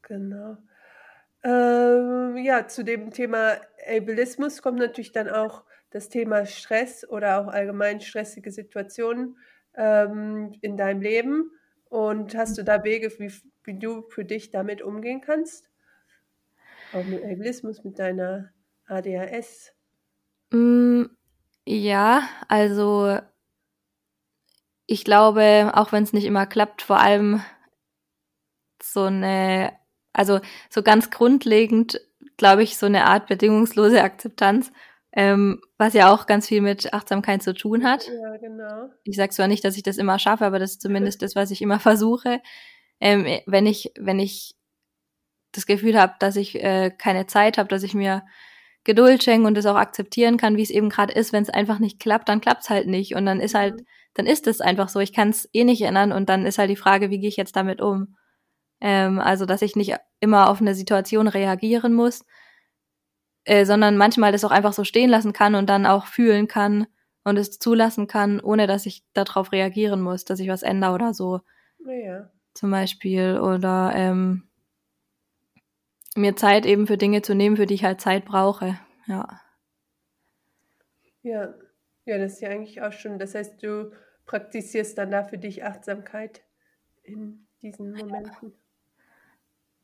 Genau. 0.04 0.58
Ähm, 1.44 2.38
ja, 2.38 2.68
zu 2.68 2.84
dem 2.84 3.12
Thema 3.12 3.58
Ableismus 3.88 4.62
kommt 4.62 4.80
natürlich 4.80 5.12
dann 5.12 5.30
auch 5.30 5.64
das 5.90 6.10
Thema 6.10 6.46
Stress 6.46 7.08
oder 7.08 7.40
auch 7.40 7.48
allgemein 7.48 8.00
stressige 8.00 8.52
Situationen 8.52 9.38
ähm, 9.76 10.54
in 10.62 10.78
deinem 10.78 11.02
Leben. 11.02 11.52
Und 11.90 12.36
hast 12.36 12.58
du 12.58 12.64
da 12.64 12.84
Wege, 12.84 13.12
wie, 13.20 13.34
wie 13.64 13.78
du 13.78 14.04
für 14.04 14.24
dich 14.24 14.52
damit 14.52 14.82
umgehen 14.82 15.22
kannst? 15.22 15.70
Auch 16.94 17.04
mit 17.04 17.24
Ableismus, 17.24 17.84
mit 17.84 18.00
deiner 18.00 18.52
ADHS? 18.92 19.72
Mm, 20.52 21.06
ja, 21.66 22.28
also 22.48 23.20
ich 24.86 25.06
glaube, 25.06 25.72
auch 25.74 25.92
wenn 25.92 26.04
es 26.04 26.14
nicht 26.14 26.26
immer 26.26 26.46
klappt, 26.46 26.82
vor 26.82 27.00
allem 27.00 27.42
so 28.84 29.04
eine 29.04 29.72
also 30.14 30.40
so 30.70 30.84
ganz 30.84 31.10
grundlegend, 31.10 32.02
glaube 32.38 32.64
ich, 32.64 32.78
so 32.78 32.86
eine 32.86 33.06
Art 33.06 33.28
bedingungslose 33.28 34.02
Akzeptanz, 34.02 34.72
ähm, 35.14 35.62
was 35.78 35.94
ja 35.94 36.14
auch 36.14 36.26
ganz 36.26 36.48
viel 36.48 36.62
mit 36.62 36.94
Achtsamkeit 36.94 37.44
zu 37.44 37.54
tun 37.54 37.84
hat. 37.84 38.08
Ja, 38.08 38.38
genau. 38.38 38.90
Ich 39.04 39.16
sage 39.16 39.32
zwar 39.32 39.48
nicht, 39.48 39.64
dass 39.64 39.78
ich 39.78 39.84
das 39.84 39.98
immer 39.98 40.20
schaffe, 40.20 40.46
aber 40.46 40.60
das 40.60 40.72
ist 40.72 40.82
zumindest 40.82 41.22
das, 41.22 41.36
was 41.36 41.52
ich 41.52 41.62
immer 41.62 41.80
versuche. 41.80 42.42
Ähm, 43.00 43.26
wenn 43.46 43.66
ich, 43.66 43.92
wenn 43.98 44.20
ich 44.20 44.56
das 45.52 45.66
Gefühl 45.66 46.00
habe, 46.00 46.14
dass 46.20 46.36
ich 46.36 46.56
äh, 46.64 46.92
keine 46.92 47.28
Zeit 47.28 47.58
habe, 47.58 47.68
dass 47.68 47.84
ich 47.84 47.94
mir 47.94 48.24
Geduld 48.84 49.24
schenke 49.24 49.48
und 49.48 49.58
es 49.58 49.66
auch 49.66 49.76
akzeptieren 49.76 50.38
kann, 50.38 50.58
wie 50.58 50.64
es 50.64 50.72
eben 50.72 50.90
gerade 50.90 51.14
ist. 51.14 51.34
Wenn 51.34 51.44
es 51.44 51.50
einfach 51.50 51.80
nicht 51.80 52.00
klappt, 52.00 52.30
dann 52.30 52.42
klappt's 52.42 52.70
halt 52.70 52.88
nicht. 52.88 53.16
Und 53.16 53.26
dann 53.26 53.40
ist 53.40 53.54
halt, 53.54 53.76
mhm. 53.82 53.86
dann 54.16 54.26
ist 54.26 54.48
es 54.48 54.62
einfach 54.62 54.90
so. 54.90 55.00
Ich 55.00 55.14
kann 55.14 55.30
es 55.30 55.50
eh 55.54 55.64
nicht 55.64 55.82
ändern 55.82 56.12
und 56.12 56.30
dann 56.30 56.46
ist 56.46 56.58
halt 56.58 56.70
die 56.70 56.76
Frage, 56.76 57.10
wie 57.10 57.20
gehe 57.20 57.30
ich 57.30 57.38
jetzt 57.38 57.56
damit 57.56 57.82
um? 57.82 58.16
Ähm, 58.80 59.20
also, 59.20 59.46
dass 59.46 59.62
ich 59.62 59.76
nicht 59.76 59.96
immer 60.20 60.50
auf 60.50 60.62
eine 60.62 60.74
Situation 60.74 61.28
reagieren 61.28 61.94
muss, 61.94 62.26
äh, 63.46 63.66
sondern 63.66 63.98
manchmal 63.98 64.32
das 64.32 64.44
auch 64.44 64.52
einfach 64.52 64.74
so 64.74 64.84
stehen 64.84 65.10
lassen 65.10 65.34
kann 65.34 65.56
und 65.56 65.70
dann 65.70 65.86
auch 65.86 66.08
fühlen 66.08 66.48
kann 66.48 66.88
und 67.24 67.38
es 67.38 67.60
zulassen 67.60 68.08
kann, 68.08 68.40
ohne 68.40 68.68
dass 68.68 68.88
ich 68.88 69.04
darauf 69.14 69.52
reagieren 69.52 70.02
muss, 70.02 70.26
dass 70.26 70.40
ich 70.40 70.48
was 70.48 70.64
ändere 70.64 70.94
oder 70.94 71.14
so. 71.14 71.42
Ja. 71.86 72.30
Zum 72.54 72.72
Beispiel. 72.72 73.40
Oder 73.40 73.94
ähm, 73.96 74.50
mir 76.16 76.36
Zeit 76.36 76.66
eben 76.66 76.88
für 76.88 76.98
Dinge 76.98 77.22
zu 77.22 77.36
nehmen, 77.36 77.58
für 77.58 77.66
die 77.66 77.76
ich 77.76 77.84
halt 77.84 78.02
Zeit 78.02 78.26
brauche. 78.26 78.78
Ja. 79.08 79.42
Ja. 81.24 81.54
Ja, 82.06 82.18
das 82.18 82.34
ist 82.34 82.42
ja 82.42 82.50
eigentlich 82.50 82.82
auch 82.82 82.92
schon. 82.92 83.20
Das 83.20 83.36
heißt, 83.36 83.62
du 83.62 83.92
praktizierst 84.26 84.98
dann 84.98 85.12
da 85.12 85.24
für 85.24 85.38
dich 85.38 85.64
Achtsamkeit 85.64 86.42
in 87.04 87.48
diesen 87.62 87.92
Momenten. 87.92 88.54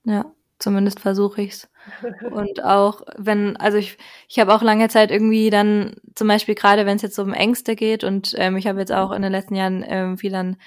Ja, 0.03 0.33
zumindest 0.57 0.99
versuche 0.99 1.41
ich's. 1.41 1.69
Und 2.31 2.63
auch 2.63 3.01
wenn, 3.17 3.55
also 3.57 3.77
ich, 3.77 3.97
ich 4.27 4.39
habe 4.39 4.53
auch 4.53 4.63
lange 4.63 4.89
Zeit 4.89 5.11
irgendwie 5.11 5.49
dann, 5.49 5.95
zum 6.15 6.27
Beispiel 6.27 6.55
gerade 6.55 6.85
wenn 6.85 6.95
es 6.95 7.01
jetzt 7.01 7.19
um 7.19 7.33
Ängste 7.33 7.75
geht 7.75 8.03
und 8.03 8.33
ähm, 8.37 8.57
ich 8.57 8.67
habe 8.67 8.79
jetzt 8.79 8.91
auch 8.91 9.11
in 9.11 9.21
den 9.21 9.31
letzten 9.31 9.55
Jahren 9.55 9.85
ähm, 9.87 10.17
viel 10.17 10.33
an 10.33 10.57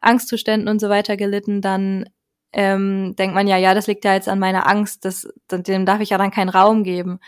Angstzuständen 0.00 0.68
und 0.68 0.80
so 0.80 0.88
weiter 0.88 1.16
gelitten, 1.16 1.60
dann 1.60 2.08
ähm, 2.54 3.16
denkt 3.16 3.34
man 3.34 3.48
ja, 3.48 3.56
ja, 3.56 3.74
das 3.74 3.88
liegt 3.88 4.04
ja 4.04 4.14
jetzt 4.14 4.28
an 4.28 4.38
meiner 4.38 4.68
Angst, 4.68 5.04
das, 5.04 5.28
dem 5.50 5.84
darf 5.84 6.00
ich 6.00 6.10
ja 6.10 6.18
dann 6.18 6.30
keinen 6.30 6.48
Raum 6.48 6.84
geben. 6.84 7.18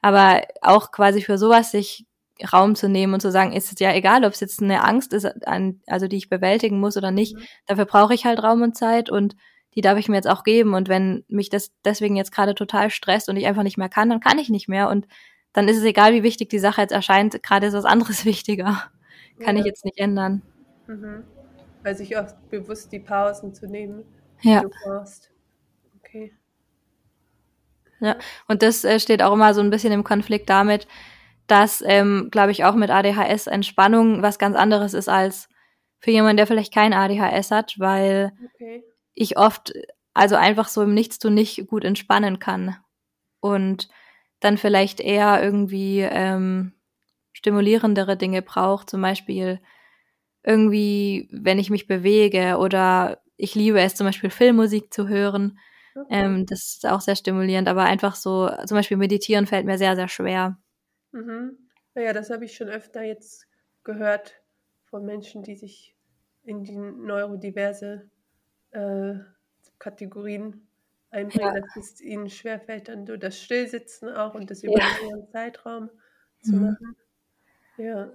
Aber 0.00 0.42
auch 0.60 0.90
quasi 0.90 1.22
für 1.22 1.38
sowas 1.38 1.70
sich 1.70 2.06
Raum 2.52 2.74
zu 2.74 2.88
nehmen 2.88 3.14
und 3.14 3.20
zu 3.20 3.30
sagen, 3.30 3.52
ist 3.52 3.72
es 3.72 3.78
ja 3.78 3.94
egal, 3.94 4.24
ob 4.24 4.32
es 4.32 4.40
jetzt 4.40 4.60
eine 4.60 4.82
Angst 4.82 5.12
ist, 5.12 5.46
an, 5.46 5.80
also 5.86 6.08
die 6.08 6.16
ich 6.16 6.28
bewältigen 6.28 6.80
muss 6.80 6.96
oder 6.96 7.12
nicht, 7.12 7.36
mhm. 7.36 7.42
dafür 7.66 7.84
brauche 7.84 8.12
ich 8.12 8.24
halt 8.24 8.42
Raum 8.42 8.62
und 8.62 8.76
Zeit 8.76 9.08
und 9.08 9.36
die 9.74 9.82
darf 9.82 9.98
ich 9.98 10.08
mir 10.08 10.16
jetzt 10.16 10.28
auch 10.28 10.42
geben. 10.42 10.74
Und 10.74 10.88
wenn 10.88 11.24
mich 11.28 11.48
das 11.48 11.70
deswegen 11.84 12.16
jetzt 12.16 12.32
gerade 12.32 12.56
total 12.56 12.90
stresst 12.90 13.28
und 13.28 13.36
ich 13.36 13.46
einfach 13.46 13.62
nicht 13.62 13.78
mehr 13.78 13.88
kann, 13.88 14.10
dann 14.10 14.20
kann 14.20 14.38
ich 14.38 14.50
nicht 14.50 14.68
mehr. 14.68 14.88
Und 14.88 15.06
dann 15.52 15.68
ist 15.68 15.78
es 15.78 15.84
egal, 15.84 16.12
wie 16.12 16.24
wichtig 16.24 16.50
die 16.50 16.58
Sache 16.58 16.80
jetzt 16.80 16.92
erscheint, 16.92 17.40
gerade 17.42 17.66
ist 17.66 17.74
was 17.74 17.84
anderes 17.84 18.24
wichtiger. 18.24 18.90
Kann 19.38 19.56
ja. 19.56 19.60
ich 19.60 19.66
jetzt 19.66 19.84
nicht 19.84 19.98
ändern. 19.98 20.42
Mhm. 20.88 21.22
Also 21.84 22.02
ich 22.02 22.16
auch 22.16 22.30
bewusst 22.50 22.92
die 22.92 22.98
Pausen 22.98 23.54
zu 23.54 23.66
nehmen, 23.66 24.04
ja. 24.42 24.62
du 24.62 24.70
brauchst. 24.84 25.30
Okay. 26.00 26.32
Ja, 28.00 28.16
und 28.48 28.62
das 28.62 28.84
äh, 28.84 28.98
steht 28.98 29.22
auch 29.22 29.32
immer 29.32 29.54
so 29.54 29.60
ein 29.60 29.70
bisschen 29.70 29.92
im 29.92 30.04
Konflikt 30.04 30.50
damit, 30.50 30.86
dass, 31.46 31.82
ähm, 31.86 32.28
glaube 32.30 32.52
ich, 32.52 32.64
auch 32.64 32.74
mit 32.74 32.90
ADHS 32.90 33.46
Entspannung 33.46 34.22
was 34.22 34.38
ganz 34.38 34.56
anderes 34.56 34.94
ist 34.94 35.08
als 35.08 35.48
für 36.00 36.10
jemanden, 36.10 36.38
der 36.38 36.46
vielleicht 36.46 36.74
kein 36.74 36.92
ADHS 36.92 37.50
hat, 37.50 37.78
weil 37.78 38.32
okay 38.54 38.82
ich 39.14 39.36
oft 39.36 39.72
also 40.14 40.36
einfach 40.36 40.68
so 40.68 40.82
im 40.82 40.94
Nichtstun 40.94 41.34
nicht 41.34 41.66
gut 41.68 41.84
entspannen 41.84 42.38
kann 42.38 42.76
und 43.40 43.88
dann 44.40 44.58
vielleicht 44.58 45.00
eher 45.00 45.42
irgendwie 45.42 46.00
ähm, 46.00 46.72
stimulierendere 47.32 48.16
Dinge 48.16 48.42
braucht, 48.42 48.90
zum 48.90 49.00
Beispiel 49.00 49.60
irgendwie, 50.42 51.28
wenn 51.30 51.58
ich 51.58 51.70
mich 51.70 51.86
bewege 51.86 52.56
oder 52.58 53.21
ich 53.42 53.56
liebe 53.56 53.80
es 53.80 53.96
zum 53.96 54.06
Beispiel 54.06 54.30
Filmmusik 54.30 54.94
zu 54.94 55.08
hören. 55.08 55.58
Okay. 55.94 56.06
Ähm, 56.10 56.46
das 56.46 56.74
ist 56.74 56.86
auch 56.86 57.00
sehr 57.00 57.16
stimulierend, 57.16 57.68
aber 57.68 57.82
einfach 57.82 58.14
so, 58.14 58.48
zum 58.66 58.76
Beispiel 58.76 58.96
meditieren 58.96 59.46
fällt 59.46 59.66
mir 59.66 59.78
sehr, 59.78 59.96
sehr 59.96 60.08
schwer. 60.08 60.58
Mhm. 61.10 61.58
Naja, 61.94 62.12
das 62.12 62.30
habe 62.30 62.44
ich 62.44 62.56
schon 62.56 62.68
öfter 62.68 63.02
jetzt 63.02 63.46
gehört 63.82 64.40
von 64.84 65.04
Menschen, 65.04 65.42
die 65.42 65.56
sich 65.56 65.94
in 66.44 66.62
die 66.62 66.76
neurodiverse 66.76 68.08
äh, 68.70 69.14
Kategorien 69.78 70.68
einbringen, 71.10 71.54
ja. 71.54 71.60
dass 71.60 71.76
es 71.76 72.00
ihnen 72.00 72.30
schwerfällt, 72.30 72.88
dann 72.88 73.06
so 73.06 73.16
das 73.16 73.38
Stillsitzen 73.38 74.08
auch 74.08 74.34
und 74.34 74.50
das 74.50 74.62
über 74.62 74.78
ja. 74.78 74.86
einen 75.02 75.28
Zeitraum 75.28 75.90
zu 76.40 76.54
mhm. 76.54 76.62
machen. 76.62 76.96
Ja. 77.76 78.08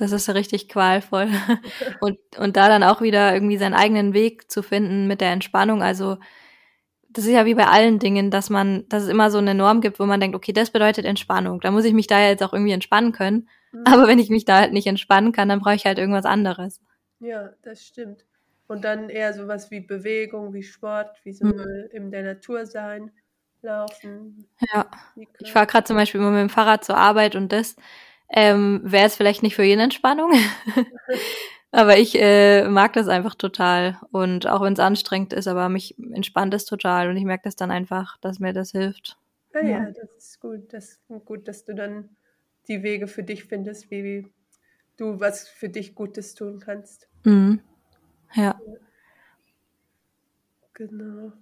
Das 0.00 0.12
ist 0.12 0.28
richtig 0.30 0.68
qualvoll. 0.68 1.28
und, 2.00 2.18
und 2.38 2.56
da 2.56 2.68
dann 2.68 2.82
auch 2.82 3.02
wieder 3.02 3.34
irgendwie 3.34 3.58
seinen 3.58 3.74
eigenen 3.74 4.14
Weg 4.14 4.50
zu 4.50 4.62
finden 4.62 5.06
mit 5.06 5.20
der 5.20 5.30
Entspannung. 5.30 5.82
Also, 5.82 6.16
das 7.10 7.26
ist 7.26 7.32
ja 7.32 7.44
wie 7.44 7.54
bei 7.54 7.66
allen 7.66 7.98
Dingen, 7.98 8.30
dass 8.30 8.48
man, 8.48 8.88
dass 8.88 9.02
es 9.02 9.08
immer 9.10 9.30
so 9.30 9.38
eine 9.38 9.54
Norm 9.54 9.82
gibt, 9.82 10.00
wo 10.00 10.06
man 10.06 10.20
denkt, 10.20 10.34
okay, 10.34 10.52
das 10.52 10.70
bedeutet 10.70 11.04
Entspannung. 11.04 11.60
Da 11.60 11.70
muss 11.70 11.84
ich 11.84 11.92
mich 11.92 12.06
da 12.06 12.20
jetzt 12.20 12.42
auch 12.42 12.54
irgendwie 12.54 12.72
entspannen 12.72 13.12
können. 13.12 13.48
Mhm. 13.72 13.84
Aber 13.84 14.08
wenn 14.08 14.18
ich 14.18 14.30
mich 14.30 14.46
da 14.46 14.58
halt 14.58 14.72
nicht 14.72 14.86
entspannen 14.86 15.32
kann, 15.32 15.48
dann 15.50 15.60
brauche 15.60 15.74
ich 15.74 15.84
halt 15.84 15.98
irgendwas 15.98 16.24
anderes. 16.24 16.80
Ja, 17.18 17.50
das 17.62 17.84
stimmt. 17.84 18.24
Und 18.68 18.84
dann 18.84 19.10
eher 19.10 19.34
sowas 19.34 19.70
wie 19.70 19.80
Bewegung, 19.80 20.54
wie 20.54 20.62
Sport, 20.62 21.20
wie 21.24 21.32
so 21.32 21.44
mhm. 21.44 21.88
in 21.92 22.10
der 22.10 22.22
Natur 22.22 22.64
sein, 22.64 23.10
laufen. 23.60 24.48
Ja. 24.72 24.86
Ich 25.40 25.52
fahre 25.52 25.66
gerade 25.66 25.84
zum 25.84 25.96
Beispiel 25.96 26.20
immer 26.20 26.30
mit 26.30 26.40
dem 26.40 26.48
Fahrrad 26.48 26.84
zur 26.84 26.96
Arbeit 26.96 27.36
und 27.36 27.52
das 27.52 27.76
ähm, 28.32 28.80
wäre 28.84 29.06
es 29.06 29.16
vielleicht 29.16 29.42
nicht 29.42 29.56
für 29.56 29.64
jeden 29.64 29.80
Entspannung. 29.80 30.32
aber 31.72 31.98
ich 31.98 32.20
äh, 32.20 32.68
mag 32.68 32.92
das 32.92 33.08
einfach 33.08 33.34
total. 33.34 33.98
Und 34.12 34.46
auch 34.46 34.62
wenn 34.62 34.72
es 34.72 34.80
anstrengend 34.80 35.32
ist, 35.32 35.48
aber 35.48 35.68
mich 35.68 35.96
entspannt 36.12 36.54
es 36.54 36.64
total. 36.64 37.10
Und 37.10 37.16
ich 37.16 37.24
merke 37.24 37.44
das 37.44 37.56
dann 37.56 37.70
einfach, 37.70 38.18
dass 38.18 38.38
mir 38.38 38.52
das 38.52 38.72
hilft. 38.72 39.18
Ja, 39.52 39.60
ja, 39.60 39.68
ja, 39.68 39.86
das 39.90 40.10
ist 40.16 40.40
gut. 40.40 40.72
Das 40.72 40.84
ist 40.90 41.24
gut, 41.24 41.48
dass 41.48 41.64
du 41.64 41.74
dann 41.74 42.10
die 42.68 42.82
Wege 42.82 43.08
für 43.08 43.24
dich 43.24 43.44
findest, 43.44 43.90
wie 43.90 44.26
du 44.96 45.18
was 45.18 45.48
für 45.48 45.68
dich 45.68 45.94
Gutes 45.94 46.34
tun 46.34 46.60
kannst. 46.60 47.08
Mhm. 47.24 47.60
Ja. 48.34 48.60
Genau. 50.74 51.32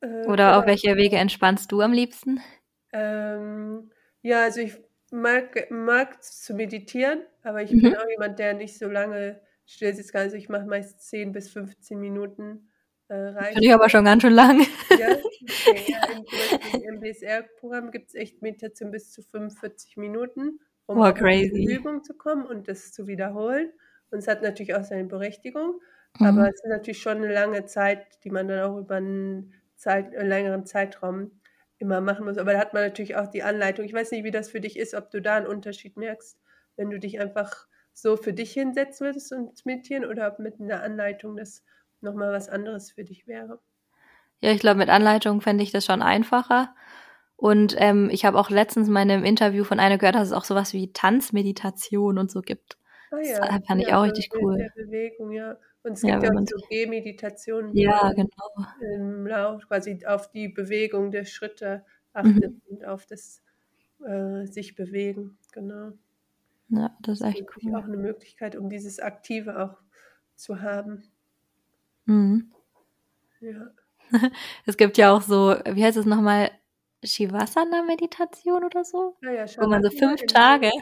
äh, 0.00 0.26
Oder 0.26 0.58
auf 0.58 0.66
welche 0.66 0.96
Wege 0.96 1.16
entspannst 1.16 1.70
du 1.70 1.80
am 1.80 1.92
liebsten? 1.92 2.40
Ähm, 2.92 3.90
ja, 4.26 4.42
also 4.42 4.60
ich 4.60 4.76
mag, 5.12 5.70
mag 5.70 6.22
zu 6.22 6.54
meditieren, 6.54 7.22
aber 7.42 7.62
ich 7.62 7.70
mhm. 7.70 7.82
bin 7.82 7.96
auch 7.96 8.08
jemand, 8.08 8.40
der 8.40 8.54
nicht 8.54 8.76
so 8.76 8.88
lange 8.88 9.40
still 9.64 9.94
sitzt. 9.94 10.14
Also 10.16 10.36
ich 10.36 10.48
mache 10.48 10.66
meist 10.66 11.00
10 11.08 11.30
bis 11.30 11.48
15 11.50 11.98
Minuten. 11.98 12.68
Äh, 13.08 13.32
Finde 13.52 13.64
ich 13.64 13.72
aber 13.72 13.88
schon 13.88 14.04
ganz 14.04 14.22
schön 14.22 14.32
lang. 14.32 14.66
Ja, 14.98 15.16
okay, 15.68 15.92
ja 15.92 16.08
im, 16.74 16.94
im 16.94 17.00
BSR-Programm 17.00 17.92
gibt 17.92 18.08
es 18.08 18.14
echt 18.16 18.42
Meditation 18.42 18.90
bis 18.90 19.12
zu 19.12 19.22
45 19.22 19.96
Minuten, 19.96 20.58
um 20.86 20.98
oh, 20.98 21.12
crazy. 21.12 21.46
in 21.46 21.54
die 21.54 21.74
Übung 21.74 22.02
zu 22.02 22.14
kommen 22.14 22.46
und 22.46 22.66
das 22.66 22.92
zu 22.92 23.06
wiederholen. 23.06 23.70
Und 24.10 24.18
es 24.18 24.26
hat 24.26 24.42
natürlich 24.42 24.74
auch 24.74 24.82
seine 24.82 25.04
Berechtigung. 25.04 25.80
Mhm. 26.18 26.26
Aber 26.26 26.48
es 26.48 26.56
ist 26.56 26.68
natürlich 26.68 27.00
schon 27.00 27.18
eine 27.18 27.32
lange 27.32 27.64
Zeit, 27.66 28.04
die 28.24 28.30
man 28.30 28.48
dann 28.48 28.68
auch 28.68 28.76
über 28.76 28.96
einen, 28.96 29.54
Zeit, 29.76 30.16
einen 30.16 30.28
längeren 30.28 30.66
Zeitraum 30.66 31.30
immer 31.78 32.00
machen 32.00 32.24
muss. 32.24 32.38
Aber 32.38 32.52
da 32.52 32.58
hat 32.58 32.74
man 32.74 32.82
natürlich 32.82 33.16
auch 33.16 33.28
die 33.28 33.42
Anleitung. 33.42 33.84
Ich 33.84 33.92
weiß 33.92 34.10
nicht, 34.10 34.24
wie 34.24 34.30
das 34.30 34.50
für 34.50 34.60
dich 34.60 34.78
ist, 34.78 34.94
ob 34.94 35.10
du 35.10 35.20
da 35.20 35.36
einen 35.36 35.46
Unterschied 35.46 35.96
merkst, 35.96 36.38
wenn 36.76 36.90
du 36.90 36.98
dich 36.98 37.20
einfach 37.20 37.66
so 37.92 38.16
für 38.16 38.32
dich 38.32 38.52
hinsetzen 38.52 39.06
würdest 39.06 39.32
und 39.32 39.64
meditieren 39.64 40.04
oder 40.04 40.28
ob 40.28 40.38
mit 40.38 40.60
einer 40.60 40.82
Anleitung 40.82 41.36
das 41.36 41.64
nochmal 42.00 42.32
was 42.32 42.48
anderes 42.48 42.92
für 42.92 43.04
dich 43.04 43.26
wäre. 43.26 43.58
Ja, 44.40 44.52
ich 44.52 44.60
glaube, 44.60 44.78
mit 44.78 44.90
Anleitung 44.90 45.40
fände 45.40 45.64
ich 45.64 45.72
das 45.72 45.86
schon 45.86 46.02
einfacher. 46.02 46.74
Und 47.36 47.74
ähm, 47.78 48.08
ich 48.10 48.24
habe 48.24 48.38
auch 48.38 48.50
letztens 48.50 48.88
mal 48.88 49.02
in 49.02 49.10
einem 49.10 49.24
Interview 49.24 49.64
von 49.64 49.80
einer 49.80 49.98
gehört, 49.98 50.14
dass 50.14 50.28
es 50.28 50.32
auch 50.32 50.44
sowas 50.44 50.72
wie 50.72 50.92
Tanzmeditation 50.92 52.18
und 52.18 52.30
so 52.30 52.40
gibt. 52.40 52.78
Ah, 53.10 53.18
ja. 53.18 53.40
Das 53.40 53.66
fand 53.66 53.82
ja, 53.82 53.88
ich 53.88 53.94
auch 53.94 54.02
richtig 54.02 54.30
cool. 54.34 54.70
Bewegung, 54.74 55.32
ja. 55.32 55.56
Und 55.86 55.92
es 55.92 56.00
gibt 56.00 56.20
ja, 56.20 56.30
auch 56.32 56.44
so 56.44 56.66
Gehmeditationen, 56.68 57.76
ja, 57.76 58.12
genau. 58.12 58.66
im 58.80 59.24
Lauf 59.24 59.68
quasi 59.68 60.04
auf 60.04 60.28
die 60.32 60.48
Bewegung 60.48 61.12
der 61.12 61.24
Schritte 61.24 61.84
achtet 62.12 62.54
mhm. 62.54 62.60
und 62.68 62.84
auf 62.84 63.06
das 63.06 63.40
äh, 64.04 64.46
sich 64.46 64.74
bewegen, 64.74 65.38
genau. 65.52 65.92
Ja, 66.70 66.96
das 67.02 67.20
ist 67.20 67.26
echt 67.26 67.46
das 67.48 67.56
ist 67.58 67.64
cool. 67.66 67.76
auch 67.76 67.84
eine 67.84 67.98
Möglichkeit, 67.98 68.56
um 68.56 68.68
dieses 68.68 68.98
Aktive 68.98 69.62
auch 69.62 69.78
zu 70.34 70.60
haben. 70.60 71.04
Mhm. 72.06 72.50
Ja. 73.40 73.70
es 74.66 74.76
gibt 74.76 74.98
ja 74.98 75.12
auch 75.12 75.22
so, 75.22 75.54
wie 75.70 75.84
heißt 75.84 75.98
es 75.98 76.06
nochmal, 76.06 76.50
Shavasana-Meditation 77.04 78.64
oder 78.64 78.84
so? 78.84 79.16
Ja, 79.22 79.30
ja, 79.30 79.46
Wo 79.58 79.68
man 79.68 79.84
so 79.84 79.90
fünf 79.90 80.22
Tage. 80.26 80.72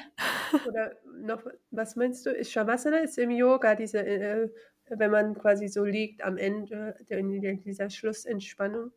Oder 0.66 0.92
noch, 1.18 1.42
was 1.70 1.94
meinst 1.94 2.24
du? 2.24 2.30
Ist 2.30 2.52
Shavasana 2.52 2.98
ist 2.98 3.18
im 3.18 3.32
Yoga 3.32 3.74
diese, 3.74 3.98
äh, 3.98 4.48
wenn 4.88 5.10
man 5.10 5.34
quasi 5.34 5.68
so 5.68 5.84
liegt 5.84 6.22
am 6.22 6.36
Ende 6.36 6.96
in 7.08 7.62
dieser 7.62 7.90
Schlussentspannung. 7.90 8.90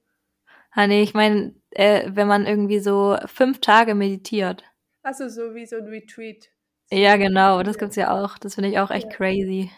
Ah, 0.71 0.87
nee, 0.87 1.01
ich 1.01 1.13
meine, 1.13 1.55
äh, 1.71 2.09
wenn 2.13 2.27
man 2.27 2.45
irgendwie 2.45 2.79
so 2.79 3.17
fünf 3.25 3.61
Tage 3.61 3.95
meditiert. 3.95 4.63
Achso, 5.01 5.29
so 5.29 5.55
wie 5.55 5.65
so 5.65 5.77
ein 5.77 5.87
Retreat. 5.87 6.49
Ja, 6.91 7.17
genau, 7.17 7.63
das 7.63 7.77
gibt's 7.77 7.95
ja 7.95 8.11
auch. 8.11 8.37
Das 8.37 8.55
finde 8.55 8.69
ich 8.69 8.79
auch 8.79 8.91
echt 8.91 9.11
ja. 9.11 9.17
crazy. 9.17 9.71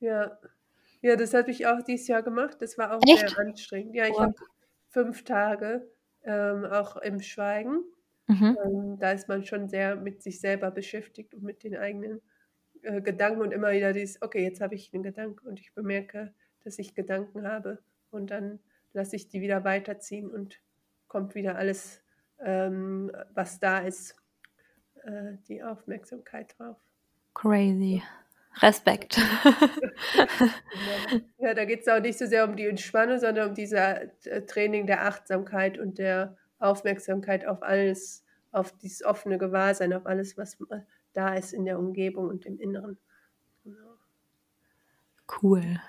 Ja. 0.00 0.38
Ja, 1.00 1.16
das 1.16 1.34
habe 1.34 1.50
ich 1.50 1.66
auch 1.66 1.82
dieses 1.82 2.08
Jahr 2.08 2.22
gemacht. 2.22 2.56
Das 2.60 2.78
war 2.78 2.96
auch 2.96 3.00
echt? 3.06 3.28
sehr 3.28 3.38
anstrengend. 3.38 3.94
Ja, 3.94 4.06
ich 4.06 4.18
habe 4.18 4.34
fünf 4.88 5.24
Tage 5.24 5.86
ähm, 6.24 6.64
auch 6.64 6.96
im 6.96 7.20
Schweigen. 7.20 7.84
Mhm. 8.26 8.56
Ähm, 8.64 8.98
da 8.98 9.12
ist 9.12 9.28
man 9.28 9.44
schon 9.44 9.68
sehr 9.68 9.96
mit 9.96 10.22
sich 10.22 10.40
selber 10.40 10.70
beschäftigt 10.70 11.34
und 11.34 11.42
mit 11.42 11.62
den 11.62 11.76
eigenen 11.76 12.22
äh, 12.84 13.00
Gedanken 13.00 13.40
und 13.40 13.52
immer 13.52 13.72
wieder 13.72 13.92
dieses, 13.92 14.20
okay, 14.22 14.42
jetzt 14.44 14.60
habe 14.60 14.74
ich 14.74 14.92
einen 14.92 15.02
Gedanken 15.02 15.46
und 15.46 15.60
ich 15.60 15.74
bemerke, 15.74 16.32
dass 16.64 16.78
ich 16.78 16.94
Gedanken 16.94 17.46
habe 17.46 17.82
und 18.10 18.30
dann 18.30 18.60
lasse 18.92 19.16
ich 19.16 19.28
die 19.28 19.40
wieder 19.40 19.64
weiterziehen 19.64 20.30
und 20.30 20.60
kommt 21.08 21.34
wieder 21.34 21.56
alles, 21.56 22.02
ähm, 22.40 23.10
was 23.34 23.58
da 23.60 23.78
ist, 23.78 24.16
äh, 25.04 25.34
die 25.48 25.62
Aufmerksamkeit 25.62 26.58
drauf. 26.58 26.76
Crazy. 27.34 28.02
Respekt. 28.62 29.16
ja, 31.38 31.54
da 31.54 31.64
geht 31.64 31.80
es 31.82 31.88
auch 31.88 32.00
nicht 32.00 32.18
so 32.18 32.26
sehr 32.26 32.44
um 32.44 32.56
die 32.56 32.66
Entspannung, 32.66 33.18
sondern 33.18 33.48
um 33.48 33.54
dieses 33.54 33.72
äh, 33.72 34.42
Training 34.46 34.86
der 34.86 35.06
Achtsamkeit 35.06 35.78
und 35.78 35.98
der 35.98 36.36
Aufmerksamkeit 36.58 37.46
auf 37.46 37.62
alles, 37.62 38.24
auf 38.52 38.72
dieses 38.78 39.04
offene 39.04 39.38
Gewahrsein, 39.38 39.92
auf 39.92 40.06
alles, 40.06 40.38
was 40.38 40.58
da 41.14 41.34
ist 41.34 41.52
in 41.52 41.64
der 41.64 41.78
Umgebung 41.78 42.28
und 42.28 42.44
im 42.44 42.60
Inneren. 42.60 42.98
Genau. 43.64 43.96
Cool. 45.42 45.80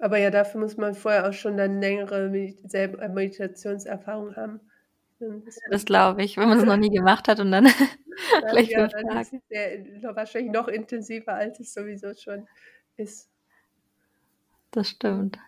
Aber 0.00 0.18
ja, 0.18 0.30
dafür 0.30 0.60
muss 0.60 0.76
man 0.76 0.94
vorher 0.94 1.28
auch 1.28 1.32
schon 1.32 1.56
dann 1.56 1.80
längere 1.80 2.28
Meditationserfahrung 2.28 4.34
haben. 4.34 4.60
Das 5.70 5.84
glaube 5.84 6.24
ich, 6.24 6.36
wenn 6.36 6.48
man 6.48 6.58
es 6.58 6.64
noch 6.64 6.76
nie 6.76 6.90
gemacht 6.90 7.28
hat 7.28 7.38
und 7.38 7.52
dann 7.52 7.64
gleich 8.50 8.70
ja, 8.70 8.88
fünf 8.88 8.92
Tage. 8.92 9.20
Ist 9.20 9.96
es 9.96 10.02
wahrscheinlich 10.02 10.52
noch 10.52 10.68
intensiver, 10.68 11.34
als 11.34 11.60
es 11.60 11.72
sowieso 11.72 12.12
schon 12.14 12.48
ist. 12.96 13.30
Das 14.72 14.88
stimmt. 14.88 15.38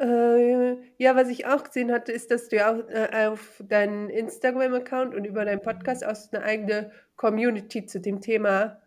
Äh, 0.00 0.78
ja, 0.96 1.14
was 1.14 1.28
ich 1.28 1.46
auch 1.46 1.62
gesehen 1.62 1.92
hatte, 1.92 2.10
ist, 2.10 2.30
dass 2.30 2.48
du 2.48 2.56
ja 2.56 2.72
auch 2.72 2.88
äh, 2.88 3.26
auf 3.26 3.62
deinen 3.68 4.08
Instagram-Account 4.08 5.14
und 5.14 5.26
über 5.26 5.44
deinen 5.44 5.60
Podcast 5.60 6.06
auch 6.06 6.16
eine 6.32 6.42
eigene 6.42 6.90
Community 7.16 7.84
zu 7.84 8.00
dem 8.00 8.22
Thema 8.22 8.80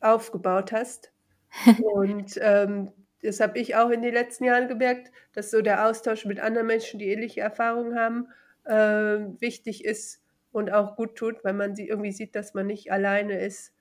aufgebaut 0.00 0.72
hast. 0.72 1.12
und 1.82 2.38
ähm, 2.42 2.92
das 3.22 3.40
habe 3.40 3.58
ich 3.58 3.74
auch 3.74 3.88
in 3.88 4.02
den 4.02 4.12
letzten 4.12 4.44
Jahren 4.44 4.68
gemerkt, 4.68 5.10
dass 5.32 5.50
so 5.50 5.62
der 5.62 5.86
Austausch 5.86 6.26
mit 6.26 6.40
anderen 6.40 6.66
Menschen, 6.66 6.98
die 6.98 7.08
ähnliche 7.08 7.40
Erfahrungen 7.40 7.98
haben, 7.98 8.28
äh, 8.64 9.40
wichtig 9.40 9.84
ist 9.86 10.22
und 10.52 10.70
auch 10.70 10.94
gut 10.94 11.16
tut, 11.16 11.42
weil 11.42 11.54
man 11.54 11.74
sie 11.74 11.88
irgendwie 11.88 12.12
sieht, 12.12 12.34
dass 12.34 12.52
man 12.52 12.66
nicht 12.66 12.92
alleine 12.92 13.40
ist. 13.40 13.72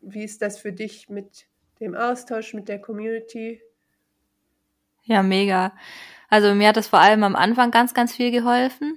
Wie 0.00 0.24
ist 0.24 0.42
das 0.42 0.58
für 0.58 0.72
dich 0.72 1.08
mit 1.08 1.46
dem 1.78 1.94
Austausch 1.94 2.54
mit 2.54 2.68
der 2.68 2.80
Community? 2.80 3.62
Ja, 5.04 5.22
mega. 5.22 5.72
Also 6.28 6.54
mir 6.54 6.68
hat 6.68 6.76
das 6.76 6.88
vor 6.88 7.00
allem 7.00 7.24
am 7.24 7.36
Anfang 7.36 7.70
ganz, 7.70 7.94
ganz 7.94 8.14
viel 8.14 8.30
geholfen. 8.30 8.96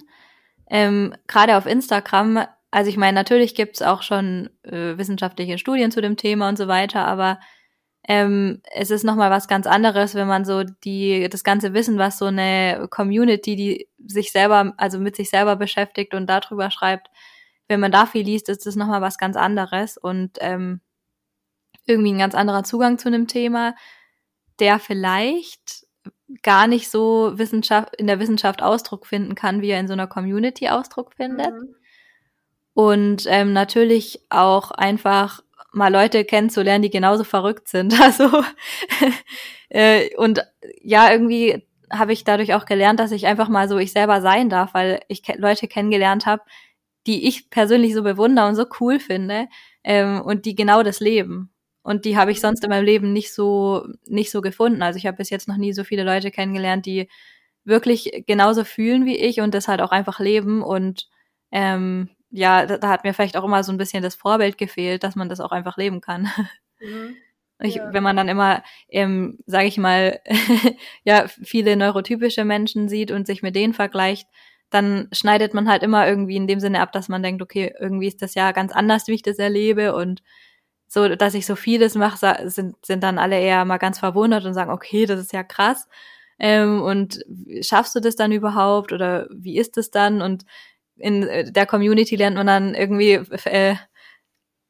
Ähm, 0.69 1.15
Gerade 1.27 1.57
auf 1.57 1.65
Instagram, 1.65 2.45
also 2.71 2.89
ich 2.89 2.97
meine, 2.97 3.15
natürlich 3.15 3.55
gibt's 3.55 3.81
auch 3.81 4.01
schon 4.03 4.49
äh, 4.63 4.97
wissenschaftliche 4.97 5.57
Studien 5.57 5.91
zu 5.91 6.01
dem 6.01 6.17
Thema 6.17 6.49
und 6.49 6.57
so 6.57 6.67
weiter, 6.67 7.05
aber 7.05 7.39
ähm, 8.07 8.61
es 8.71 8.91
ist 8.91 9.03
nochmal 9.03 9.31
was 9.31 9.47
ganz 9.47 9.65
anderes, 9.65 10.13
wenn 10.13 10.27
man 10.27 10.45
so 10.45 10.63
die, 10.63 11.27
das 11.29 11.43
ganze 11.43 11.73
Wissen, 11.73 11.97
was 11.97 12.19
so 12.19 12.25
eine 12.25 12.87
Community, 12.91 13.55
die 13.55 13.89
sich 14.05 14.31
selber, 14.31 14.73
also 14.77 14.99
mit 14.99 15.15
sich 15.15 15.29
selber 15.29 15.55
beschäftigt 15.55 16.13
und 16.13 16.27
darüber 16.27 16.69
schreibt, 16.69 17.09
wenn 17.67 17.79
man 17.79 17.91
da 17.91 18.05
viel 18.05 18.23
liest, 18.23 18.49
ist 18.49 18.65
das 18.67 18.75
nochmal 18.75 19.01
was 19.01 19.17
ganz 19.17 19.35
anderes 19.35 19.97
und 19.97 20.37
ähm, 20.39 20.81
irgendwie 21.87 22.13
ein 22.13 22.19
ganz 22.19 22.35
anderer 22.35 22.63
Zugang 22.63 22.99
zu 22.99 23.07
einem 23.07 23.27
Thema, 23.27 23.75
der 24.59 24.79
vielleicht 24.79 25.84
gar 26.43 26.67
nicht 26.67 26.89
so 26.89 27.33
Wissenschaft, 27.35 27.95
in 27.95 28.07
der 28.07 28.19
Wissenschaft 28.19 28.61
Ausdruck 28.61 29.05
finden 29.05 29.35
kann, 29.35 29.61
wie 29.61 29.69
er 29.69 29.79
in 29.79 29.87
so 29.87 29.93
einer 29.93 30.07
Community 30.07 30.69
Ausdruck 30.69 31.13
findet. 31.13 31.51
Mhm. 31.51 31.75
Und 32.73 33.25
ähm, 33.27 33.53
natürlich 33.53 34.21
auch 34.29 34.71
einfach 34.71 35.41
mal 35.71 35.91
Leute 35.91 36.25
kennenzulernen, 36.25 36.81
die 36.81 36.89
genauso 36.89 37.23
verrückt 37.23 37.67
sind. 37.67 37.93
Also 38.01 38.43
äh, 39.69 40.15
und 40.17 40.45
ja, 40.81 41.11
irgendwie 41.11 41.65
habe 41.91 42.13
ich 42.13 42.23
dadurch 42.23 42.53
auch 42.53 42.65
gelernt, 42.65 42.99
dass 42.99 43.11
ich 43.11 43.27
einfach 43.27 43.49
mal 43.49 43.69
so 43.69 43.77
ich 43.77 43.91
selber 43.91 44.21
sein 44.21 44.49
darf, 44.49 44.73
weil 44.73 45.01
ich 45.07 45.23
ke 45.23 45.35
Leute 45.37 45.67
kennengelernt 45.67 46.25
habe, 46.25 46.43
die 47.07 47.27
ich 47.27 47.49
persönlich 47.49 47.93
so 47.93 48.03
bewundere 48.03 48.47
und 48.47 48.55
so 48.55 48.65
cool 48.79 48.99
finde 48.99 49.47
ähm, 49.83 50.21
und 50.21 50.45
die 50.45 50.55
genau 50.55 50.83
das 50.83 50.99
leben. 50.99 51.51
Und 51.85 52.03
die 52.03 52.17
habe 52.17 52.31
ich 52.31 52.41
sonst 52.41 52.63
in 52.63 52.71
meinem 52.71 52.83
Leben 52.83 53.13
nicht 53.13 53.31
so 53.31 53.85
nicht 54.07 54.31
so 54.31 54.41
gefunden. 54.41 54.81
Also 54.81 54.97
ich 54.97 55.05
habe 55.05 55.17
bis 55.17 55.29
jetzt 55.29 55.47
noch 55.47 55.57
nie 55.57 55.71
so 55.71 55.83
viele 55.83 56.03
Leute 56.03 56.31
kennengelernt, 56.31 56.87
die 56.87 57.07
wirklich 57.63 58.23
genauso 58.25 58.63
fühlen 58.63 59.05
wie 59.05 59.17
ich 59.17 59.39
und 59.39 59.53
das 59.53 59.67
halt 59.67 59.81
auch 59.81 59.91
einfach 59.91 60.19
leben 60.19 60.63
und 60.63 61.07
ähm, 61.51 62.09
ja, 62.31 62.65
da, 62.65 62.79
da, 62.79 62.89
hat 62.89 63.03
mir 63.03 63.13
vielleicht 63.13 63.37
auch 63.37 63.43
immer 63.43 63.63
so 63.63 63.71
ein 63.71 63.77
bisschen 63.77 64.01
das 64.01 64.15
Vorbild 64.15 64.57
gefehlt, 64.57 65.03
dass 65.03 65.15
man 65.15 65.29
das 65.29 65.39
auch 65.39 65.51
einfach 65.51 65.77
leben 65.77 66.01
kann. 66.01 66.27
Mhm. 66.79 67.15
Ich, 67.61 67.75
ja. 67.75 67.93
Wenn 67.93 68.03
man 68.03 68.17
dann 68.17 68.27
immer, 68.27 68.63
ähm, 68.89 69.39
sage 69.45 69.67
ich 69.67 69.77
mal, 69.77 70.19
ja, 71.05 71.25
viele 71.29 71.77
neurotypische 71.77 72.43
Menschen 72.43 72.89
sieht 72.89 73.11
und 73.11 73.25
sich 73.25 73.43
mit 73.43 73.55
denen 73.55 73.73
vergleicht, 73.73 74.27
dann 74.71 75.07
schneidet 75.13 75.53
man 75.53 75.69
halt 75.69 75.81
immer 75.81 76.05
irgendwie 76.05 76.35
in 76.35 76.47
dem 76.47 76.59
Sinne 76.59 76.81
ab, 76.81 76.91
dass 76.91 77.07
man 77.07 77.23
denkt, 77.23 77.41
okay, 77.41 77.73
irgendwie 77.79 78.07
ist 78.07 78.21
das 78.21 78.35
ja 78.35 78.51
ganz 78.51 78.73
anders, 78.73 79.07
wie 79.07 79.13
ich 79.13 79.21
das 79.21 79.39
erlebe 79.39 79.95
und 79.95 80.21
so, 80.87 81.15
dass 81.15 81.33
ich 81.33 81.45
so 81.45 81.55
vieles 81.55 81.95
mache, 81.95 82.49
sind, 82.49 82.75
sind 82.85 83.03
dann 83.03 83.17
alle 83.17 83.39
eher 83.39 83.65
mal 83.65 83.77
ganz 83.77 83.99
verwundert 83.99 84.45
und 84.45 84.53
sagen, 84.53 84.71
okay, 84.71 85.05
das 85.05 85.19
ist 85.19 85.33
ja 85.33 85.43
krass. 85.43 85.87
Ähm, 86.37 86.81
und 86.81 87.23
schaffst 87.61 87.95
du 87.95 87.99
das 87.99 88.15
dann 88.15 88.31
überhaupt 88.31 88.91
oder 88.91 89.27
wie 89.31 89.57
ist 89.57 89.77
das 89.77 89.89
dann? 89.89 90.21
Und 90.21 90.45
in 90.97 91.23
äh, 91.23 91.51
der 91.51 91.65
Community 91.65 92.15
lernt 92.15 92.37
man 92.37 92.47
dann 92.47 92.75
irgendwie, 92.75 93.13
äh, 93.45 93.75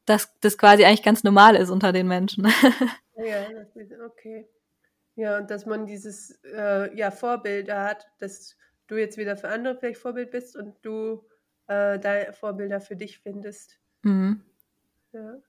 dass 0.05 0.33
das 0.41 0.57
quasi 0.57 0.85
eigentlich 0.85 1.03
ganz 1.03 1.23
normal 1.23 1.55
ist 1.55 1.69
unter 1.69 1.91
den 1.91 2.07
Menschen. 2.07 2.45
ja, 3.17 3.47
okay. 4.05 4.47
Ja, 5.15 5.37
und 5.37 5.49
dass 5.49 5.65
man 5.65 5.85
dieses 5.85 6.39
äh, 6.43 6.95
ja, 6.95 7.09
Vorbilder 7.09 7.83
hat, 7.83 8.07
dass 8.19 8.57
du 8.87 8.97
jetzt 8.97 9.17
wieder 9.17 9.37
für 9.37 9.49
andere 9.49 9.77
vielleicht 9.77 9.99
Vorbild 9.99 10.31
bist 10.31 10.55
und 10.55 10.75
du 10.81 11.25
äh, 11.67 11.97
deine 11.99 12.33
Vorbilder 12.33 12.81
für 12.81 12.95
dich 12.95 13.19
findest. 13.19 13.79
Mhm. 14.03 14.41
Ja. 15.13 15.39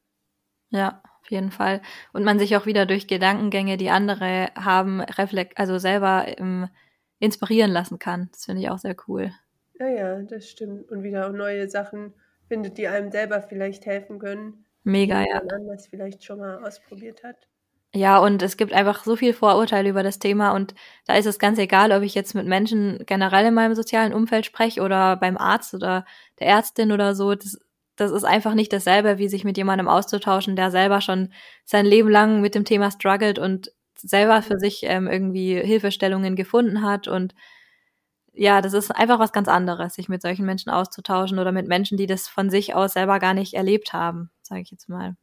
Ja, 0.70 1.02
auf 1.22 1.30
jeden 1.30 1.50
Fall. 1.50 1.82
Und 2.12 2.24
man 2.24 2.38
sich 2.38 2.56
auch 2.56 2.66
wieder 2.66 2.86
durch 2.86 3.06
Gedankengänge, 3.06 3.76
die 3.76 3.90
andere 3.90 4.48
haben, 4.54 5.00
reflekt, 5.00 5.58
also 5.58 5.78
selber 5.78 6.26
ähm, 6.38 6.68
inspirieren 7.18 7.70
lassen 7.70 7.98
kann. 7.98 8.28
Das 8.32 8.44
finde 8.44 8.62
ich 8.62 8.70
auch 8.70 8.78
sehr 8.78 8.96
cool. 9.08 9.32
Ja, 9.78 9.88
ja, 9.88 10.22
das 10.22 10.48
stimmt. 10.48 10.90
Und 10.90 11.02
wieder 11.02 11.30
neue 11.30 11.68
Sachen 11.68 12.14
findet, 12.48 12.78
die 12.78 12.88
einem 12.88 13.10
selber 13.10 13.42
vielleicht 13.42 13.86
helfen 13.86 14.18
können, 14.18 14.64
Mega, 14.84 15.22
die 15.22 15.28
ja. 15.28 15.34
jemand 15.34 15.52
anders 15.52 15.86
vielleicht 15.88 16.24
schon 16.24 16.38
mal 16.38 16.64
ausprobiert 16.64 17.22
hat. 17.24 17.36
Ja, 17.94 18.18
und 18.18 18.42
es 18.42 18.56
gibt 18.56 18.72
einfach 18.72 19.04
so 19.04 19.16
viel 19.16 19.32
Vorurteile 19.32 19.88
über 19.88 20.02
das 20.02 20.18
Thema 20.18 20.52
und 20.52 20.74
da 21.06 21.14
ist 21.14 21.24
es 21.26 21.38
ganz 21.38 21.58
egal, 21.58 21.92
ob 21.92 22.02
ich 22.02 22.14
jetzt 22.14 22.34
mit 22.34 22.46
Menschen 22.46 23.02
generell 23.06 23.46
in 23.46 23.54
meinem 23.54 23.74
sozialen 23.74 24.12
Umfeld 24.12 24.44
spreche 24.44 24.82
oder 24.82 25.16
beim 25.16 25.38
Arzt 25.38 25.72
oder 25.72 26.04
der 26.38 26.48
Ärztin 26.48 26.92
oder 26.92 27.14
so. 27.14 27.34
Das, 27.34 27.58
das 27.96 28.12
ist 28.12 28.24
einfach 28.24 28.54
nicht 28.54 28.72
dasselbe, 28.72 29.18
wie 29.18 29.28
sich 29.28 29.44
mit 29.44 29.56
jemandem 29.56 29.88
auszutauschen, 29.88 30.56
der 30.56 30.70
selber 30.70 31.00
schon 31.00 31.32
sein 31.64 31.86
Leben 31.86 32.10
lang 32.10 32.40
mit 32.40 32.54
dem 32.54 32.64
Thema 32.64 32.90
struggelt 32.90 33.38
und 33.38 33.72
selber 33.96 34.42
für 34.42 34.58
sich 34.58 34.82
ähm, 34.84 35.08
irgendwie 35.08 35.60
Hilfestellungen 35.60 36.36
gefunden 36.36 36.82
hat 36.82 37.08
und 37.08 37.34
ja, 38.38 38.60
das 38.60 38.74
ist 38.74 38.90
einfach 38.90 39.18
was 39.18 39.32
ganz 39.32 39.48
anderes, 39.48 39.94
sich 39.94 40.10
mit 40.10 40.20
solchen 40.20 40.44
Menschen 40.44 40.70
auszutauschen 40.70 41.38
oder 41.38 41.52
mit 41.52 41.66
Menschen, 41.68 41.96
die 41.96 42.06
das 42.06 42.28
von 42.28 42.50
sich 42.50 42.74
aus 42.74 42.92
selber 42.92 43.18
gar 43.18 43.32
nicht 43.32 43.54
erlebt 43.54 43.94
haben, 43.94 44.30
sage 44.42 44.60
ich 44.60 44.70
jetzt 44.70 44.90
mal. 44.90 45.16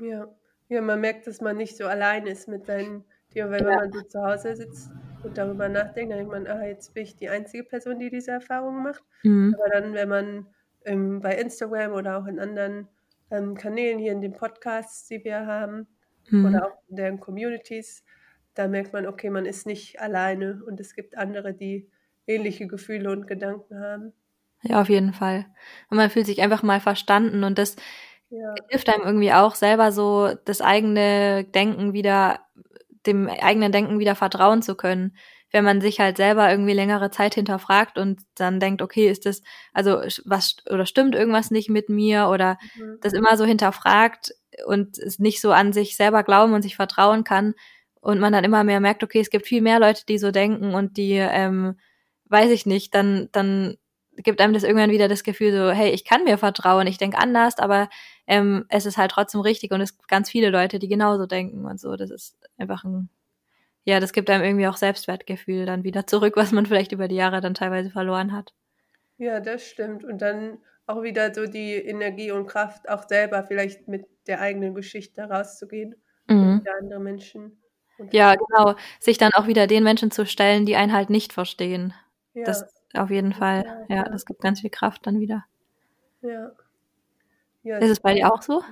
Ja. 0.00 0.28
ja, 0.68 0.80
man 0.80 1.00
merkt, 1.00 1.26
dass 1.26 1.40
man 1.40 1.56
nicht 1.56 1.76
so 1.76 1.86
allein 1.86 2.26
ist 2.26 2.46
mit 2.46 2.66
seinen 2.66 3.04
Themen, 3.32 3.50
weil 3.50 3.64
wenn 3.64 3.74
man 3.74 3.92
so 3.92 4.02
zu 4.02 4.22
Hause 4.22 4.54
sitzt 4.54 4.90
und 5.24 5.36
darüber 5.36 5.68
nachdenkt, 5.68 6.12
dann 6.12 6.18
denkt 6.18 6.32
man, 6.32 6.46
ah, 6.46 6.64
jetzt 6.64 6.94
bin 6.94 7.02
ich 7.02 7.16
die 7.16 7.28
einzige 7.28 7.64
Person, 7.64 7.98
die 7.98 8.08
diese 8.08 8.30
Erfahrungen 8.30 8.84
macht. 8.84 9.02
Mhm. 9.24 9.54
Aber 9.58 9.68
dann, 9.68 9.94
wenn 9.94 10.08
man 10.08 10.46
ähm, 10.84 11.20
bei 11.20 11.36
Instagram 11.36 11.92
oder 11.92 12.18
auch 12.18 12.26
in 12.26 12.38
anderen 12.40 12.88
ähm, 13.30 13.54
Kanälen 13.56 13.98
hier 13.98 14.12
in 14.12 14.20
den 14.20 14.32
Podcasts, 14.32 15.06
die 15.06 15.22
wir 15.24 15.46
haben, 15.46 15.88
Mhm. 16.32 16.40
oder 16.42 16.66
auch 16.66 16.82
in 16.88 16.96
den 16.96 17.20
Communities, 17.20 18.04
da 18.54 18.66
merkt 18.68 18.92
man, 18.92 19.06
okay, 19.06 19.30
man 19.30 19.46
ist 19.46 19.66
nicht 19.66 20.00
alleine 20.00 20.62
und 20.66 20.80
es 20.80 20.94
gibt 20.94 21.16
andere, 21.16 21.54
die 21.54 21.90
ähnliche 22.26 22.66
Gefühle 22.66 23.10
und 23.10 23.26
Gedanken 23.26 23.78
haben. 23.80 24.12
Ja, 24.62 24.80
auf 24.82 24.88
jeden 24.88 25.12
Fall. 25.14 25.46
Und 25.90 25.96
man 25.96 26.10
fühlt 26.10 26.26
sich 26.26 26.42
einfach 26.42 26.62
mal 26.62 26.80
verstanden 26.80 27.44
und 27.44 27.58
das 27.58 27.76
Ja, 28.30 28.64
hilft 28.68 28.88
einem 28.88 29.04
irgendwie 29.04 29.32
auch 29.32 29.54
selber 29.54 29.92
so 29.92 30.34
das 30.44 30.60
eigene 30.60 31.44
Denken 31.44 31.92
wieder, 31.94 32.40
dem 33.06 33.28
eigenen 33.28 33.72
Denken 33.72 33.98
wieder 33.98 34.14
vertrauen 34.16 34.62
zu 34.62 34.76
können. 34.76 35.16
Wenn 35.52 35.64
man 35.64 35.80
sich 35.80 36.00
halt 36.00 36.16
selber 36.16 36.50
irgendwie 36.50 36.72
längere 36.72 37.10
Zeit 37.10 37.34
hinterfragt 37.34 37.98
und 37.98 38.20
dann 38.36 38.60
denkt, 38.60 38.82
okay, 38.82 39.08
ist 39.08 39.26
das, 39.26 39.42
also 39.72 40.00
was 40.24 40.56
oder 40.68 40.86
stimmt 40.86 41.14
irgendwas 41.14 41.50
nicht 41.50 41.68
mit 41.68 41.88
mir 41.88 42.28
oder 42.28 42.58
mhm. 42.76 42.98
das 43.00 43.12
immer 43.12 43.36
so 43.36 43.44
hinterfragt 43.44 44.32
und 44.66 44.98
es 44.98 45.18
nicht 45.18 45.40
so 45.40 45.52
an 45.52 45.72
sich 45.72 45.96
selber 45.96 46.22
glauben 46.22 46.52
und 46.52 46.62
sich 46.62 46.76
vertrauen 46.76 47.24
kann 47.24 47.54
und 48.00 48.20
man 48.20 48.32
dann 48.32 48.44
immer 48.44 48.64
mehr 48.64 48.80
merkt, 48.80 49.02
okay, 49.02 49.20
es 49.20 49.30
gibt 49.30 49.46
viel 49.46 49.62
mehr 49.62 49.80
Leute, 49.80 50.04
die 50.06 50.18
so 50.18 50.30
denken 50.30 50.74
und 50.74 50.96
die, 50.96 51.14
ähm, 51.14 51.78
weiß 52.26 52.50
ich 52.50 52.66
nicht, 52.66 52.94
dann, 52.94 53.28
dann 53.32 53.76
gibt 54.16 54.40
einem 54.40 54.52
das 54.52 54.64
irgendwann 54.64 54.90
wieder 54.90 55.08
das 55.08 55.24
Gefühl 55.24 55.52
so, 55.52 55.70
hey, 55.70 55.90
ich 55.90 56.04
kann 56.04 56.24
mir 56.24 56.38
vertrauen, 56.38 56.86
ich 56.86 56.98
denke 56.98 57.18
anders, 57.18 57.58
aber 57.58 57.88
ähm, 58.26 58.64
es 58.68 58.86
ist 58.86 58.96
halt 58.96 59.10
trotzdem 59.10 59.40
richtig 59.40 59.72
und 59.72 59.80
es 59.80 59.96
gibt 59.96 60.08
ganz 60.08 60.30
viele 60.30 60.50
Leute, 60.50 60.78
die 60.78 60.88
genauso 60.88 61.26
denken 61.26 61.64
und 61.64 61.80
so. 61.80 61.96
Das 61.96 62.10
ist 62.10 62.36
einfach 62.58 62.84
ein, 62.84 63.08
ja, 63.84 64.00
das 64.00 64.12
gibt 64.12 64.30
einem 64.30 64.44
irgendwie 64.44 64.68
auch 64.68 64.76
Selbstwertgefühl 64.76 65.66
dann 65.66 65.84
wieder 65.84 66.06
zurück, 66.06 66.36
was 66.36 66.52
man 66.52 66.66
vielleicht 66.66 66.92
über 66.92 67.08
die 67.08 67.16
Jahre 67.16 67.40
dann 67.40 67.54
teilweise 67.54 67.90
verloren 67.90 68.32
hat. 68.32 68.54
ja, 69.18 69.40
das 69.40 69.64
stimmt. 69.66 70.04
Und 70.04 70.22
dann 70.22 70.58
auch 70.86 71.02
wieder 71.02 71.32
so 71.34 71.46
die 71.46 71.74
Energie 71.74 72.30
und 72.32 72.46
Kraft, 72.46 72.88
auch 72.88 73.06
selber 73.08 73.44
vielleicht 73.44 73.86
mit 73.88 74.06
der 74.26 74.40
eigenen 74.40 74.74
Geschichte 74.74 75.22
rauszugehen 75.22 75.94
und 76.38 76.40
Mhm. 76.40 76.60
wieder 76.60 76.76
andere 76.78 77.00
Menschen. 77.00 77.62
Ja, 78.12 78.34
genau. 78.34 78.74
Sich 78.98 79.18
dann 79.18 79.32
auch 79.34 79.46
wieder 79.46 79.66
den 79.66 79.84
Menschen 79.84 80.10
zu 80.10 80.26
stellen, 80.26 80.66
die 80.66 80.76
einen 80.76 80.92
halt 80.92 81.10
nicht 81.10 81.32
verstehen. 81.32 81.92
ja, 82.34 82.44
Das 82.46 82.64
auf 82.94 83.10
jeden 83.10 83.32
Fall. 83.32 83.64
Ja, 83.64 83.86
Ja, 83.88 84.04
das 84.04 84.24
gibt 84.24 84.40
ganz 84.40 84.60
viel 84.60 84.70
Kraft 84.70 85.06
dann 85.06 85.20
wieder. 85.20 85.44
ja. 86.22 86.54
Ja, 87.62 87.78
Ist 87.78 87.90
es 87.90 88.00
bei 88.00 88.14
dir 88.14 88.32
auch 88.32 88.42
so? 88.42 88.62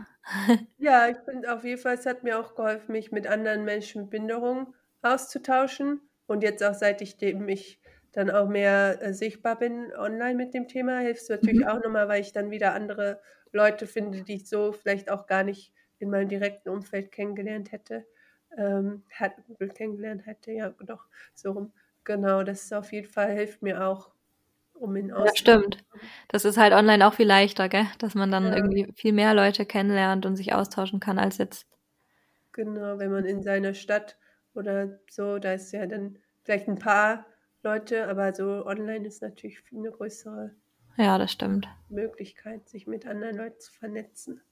Ja, 0.78 1.08
ich 1.08 1.16
finde 1.18 1.52
auf 1.54 1.64
jeden 1.64 1.80
Fall, 1.80 1.94
es 1.94 2.06
hat 2.06 2.22
mir 2.24 2.38
auch 2.38 2.54
geholfen, 2.54 2.92
mich 2.92 3.10
mit 3.12 3.26
anderen 3.26 3.64
Menschen 3.64 4.02
mit 4.02 4.10
Behinderung 4.10 4.74
auszutauschen. 5.14 6.00
Und 6.26 6.42
jetzt 6.42 6.62
auch 6.62 6.74
seit 6.74 7.00
ich 7.02 7.16
dem 7.16 7.48
ich 7.48 7.80
dann 8.12 8.30
auch 8.30 8.48
mehr 8.48 9.00
äh, 9.02 9.12
sichtbar 9.14 9.58
bin 9.58 9.92
online 9.96 10.34
mit 10.34 10.54
dem 10.54 10.66
Thema, 10.68 10.98
hilft 11.00 11.22
es 11.22 11.28
natürlich 11.28 11.60
Mhm. 11.60 11.68
auch 11.68 11.82
nochmal, 11.82 12.08
weil 12.08 12.20
ich 12.20 12.32
dann 12.32 12.50
wieder 12.50 12.74
andere 12.74 13.20
Leute 13.52 13.86
finde, 13.86 14.22
die 14.24 14.36
ich 14.36 14.48
so 14.48 14.72
vielleicht 14.72 15.10
auch 15.10 15.26
gar 15.26 15.42
nicht 15.44 15.72
in 15.98 16.10
meinem 16.10 16.28
direkten 16.28 16.68
Umfeld 16.70 17.12
kennengelernt 17.12 17.72
hätte. 17.72 18.06
Ähm, 18.56 19.04
hat, 19.10 19.34
kennengelernt 19.74 20.26
hätte, 20.26 20.52
ja, 20.52 20.70
doch, 20.84 21.06
so 21.34 21.52
rum. 21.52 21.72
Genau, 22.04 22.42
das 22.42 22.64
ist 22.64 22.72
auf 22.74 22.92
jeden 22.92 23.08
Fall 23.08 23.32
hilft 23.32 23.62
mir 23.62 23.84
auch, 23.86 24.14
um 24.74 24.96
in 24.96 25.12
Ja, 25.16 25.30
Austausch 25.30 25.36
stimmt. 25.36 25.84
Das 26.28 26.44
ist 26.46 26.56
halt 26.58 26.72
online 26.72 27.06
auch 27.06 27.12
viel 27.14 27.26
leichter, 27.26 27.68
gell? 27.68 27.86
Dass 27.98 28.14
man 28.14 28.30
dann 28.30 28.52
Ja. 28.52 28.54
irgendwie 28.54 28.90
viel 28.96 29.12
mehr 29.12 29.34
Leute 29.34 29.66
kennenlernt 29.66 30.24
und 30.26 30.36
sich 30.36 30.52
austauschen 30.54 31.00
kann 31.00 31.18
als 31.18 31.38
jetzt. 31.38 31.66
Genau, 32.52 32.98
wenn 32.98 33.10
man 33.10 33.24
in 33.24 33.42
seiner 33.42 33.72
Stadt 33.74 34.18
oder 34.58 34.98
so, 35.10 35.38
da 35.38 35.52
ist 35.54 35.72
ja 35.72 35.86
dann 35.86 36.18
vielleicht 36.44 36.68
ein 36.68 36.78
paar 36.78 37.26
Leute, 37.62 38.08
aber 38.08 38.34
so 38.34 38.66
online 38.66 39.06
ist 39.06 39.22
natürlich 39.22 39.62
eine 39.72 39.90
größere 39.90 40.54
Ja, 40.96 41.18
das 41.18 41.32
stimmt. 41.32 41.68
Möglichkeit, 41.88 42.68
sich 42.68 42.86
mit 42.86 43.06
anderen 43.06 43.36
Leuten 43.36 43.60
zu 43.60 43.72
vernetzen. 43.72 44.42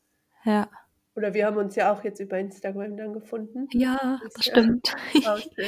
Ja. 0.44 0.68
Oder 1.14 1.32
wir 1.34 1.46
haben 1.46 1.56
uns 1.56 1.74
ja 1.76 1.92
auch 1.92 2.04
jetzt 2.04 2.20
über 2.20 2.38
Instagram 2.38 2.96
dann 2.96 3.12
gefunden. 3.14 3.68
Ja, 3.72 4.20
Das 4.22 4.34
das 4.34 4.44
ja 4.46 4.52
stimmt. 4.52 4.94
schön. 5.54 5.66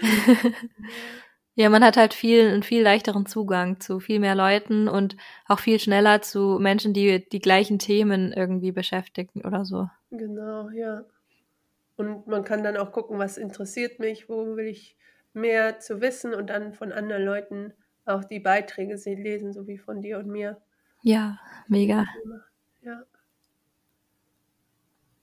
Ja, 1.56 1.68
man 1.70 1.84
hat 1.84 1.96
halt 1.96 2.14
viel, 2.14 2.48
einen 2.48 2.64
viel 2.64 2.82
leichteren 2.82 3.26
Zugang 3.26 3.78
zu 3.78 4.00
viel 4.00 4.18
mehr 4.18 4.34
Leuten 4.34 4.88
und 4.88 5.16
auch 5.46 5.60
viel 5.60 5.78
schneller 5.78 6.20
zu 6.20 6.58
Menschen, 6.60 6.92
die 6.94 7.28
die 7.28 7.38
gleichen 7.38 7.78
Themen 7.78 8.32
irgendwie 8.32 8.72
beschäftigen 8.72 9.42
oder 9.44 9.64
so. 9.64 9.88
Genau, 10.10 10.70
ja. 10.70 11.04
Und 11.96 12.26
man 12.26 12.44
kann 12.44 12.64
dann 12.64 12.76
auch 12.76 12.92
gucken, 12.92 13.18
was 13.18 13.36
interessiert 13.38 13.98
mich, 14.00 14.28
wo 14.28 14.56
will 14.56 14.66
ich 14.66 14.96
mehr 15.32 15.78
zu 15.80 16.00
wissen 16.00 16.34
und 16.34 16.48
dann 16.50 16.72
von 16.74 16.92
anderen 16.92 17.24
Leuten 17.24 17.74
auch 18.04 18.24
die 18.24 18.40
Beiträge 18.40 18.98
se- 18.98 19.14
lesen, 19.14 19.52
so 19.52 19.66
wie 19.66 19.78
von 19.78 20.00
dir 20.02 20.18
und 20.18 20.28
mir. 20.28 20.62
Ja, 21.02 21.38
mega. 21.68 22.04
Ja. 22.82 23.04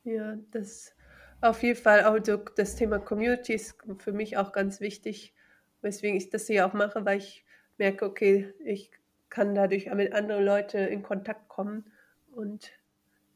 Ja, 0.04 0.38
das 0.52 0.96
auf 1.42 1.64
jeden 1.64 1.80
Fall 1.80 2.04
auch 2.06 2.18
so 2.24 2.38
das 2.38 2.76
Thema 2.76 3.00
Community 3.00 3.54
ist 3.54 3.76
für 4.00 4.12
mich 4.14 4.38
auch 4.38 4.52
ganz 4.52 4.80
wichtig, 4.80 5.34
weswegen 5.82 6.18
ich 6.18 6.30
das 6.30 6.48
hier 6.48 6.66
auch 6.68 6.74
mache, 6.74 7.06
weil 7.06 7.18
ich 7.18 7.46
merke, 7.78 8.06
okay, 8.06 8.54
ich 8.64 8.92
kann 9.30 9.56
dadurch 9.56 9.92
mit 9.94 10.14
anderen 10.14 10.44
Leuten 10.46 10.78
in 10.88 11.04
Kontakt 11.04 11.50
kommen 11.50 11.92
und 12.32 12.72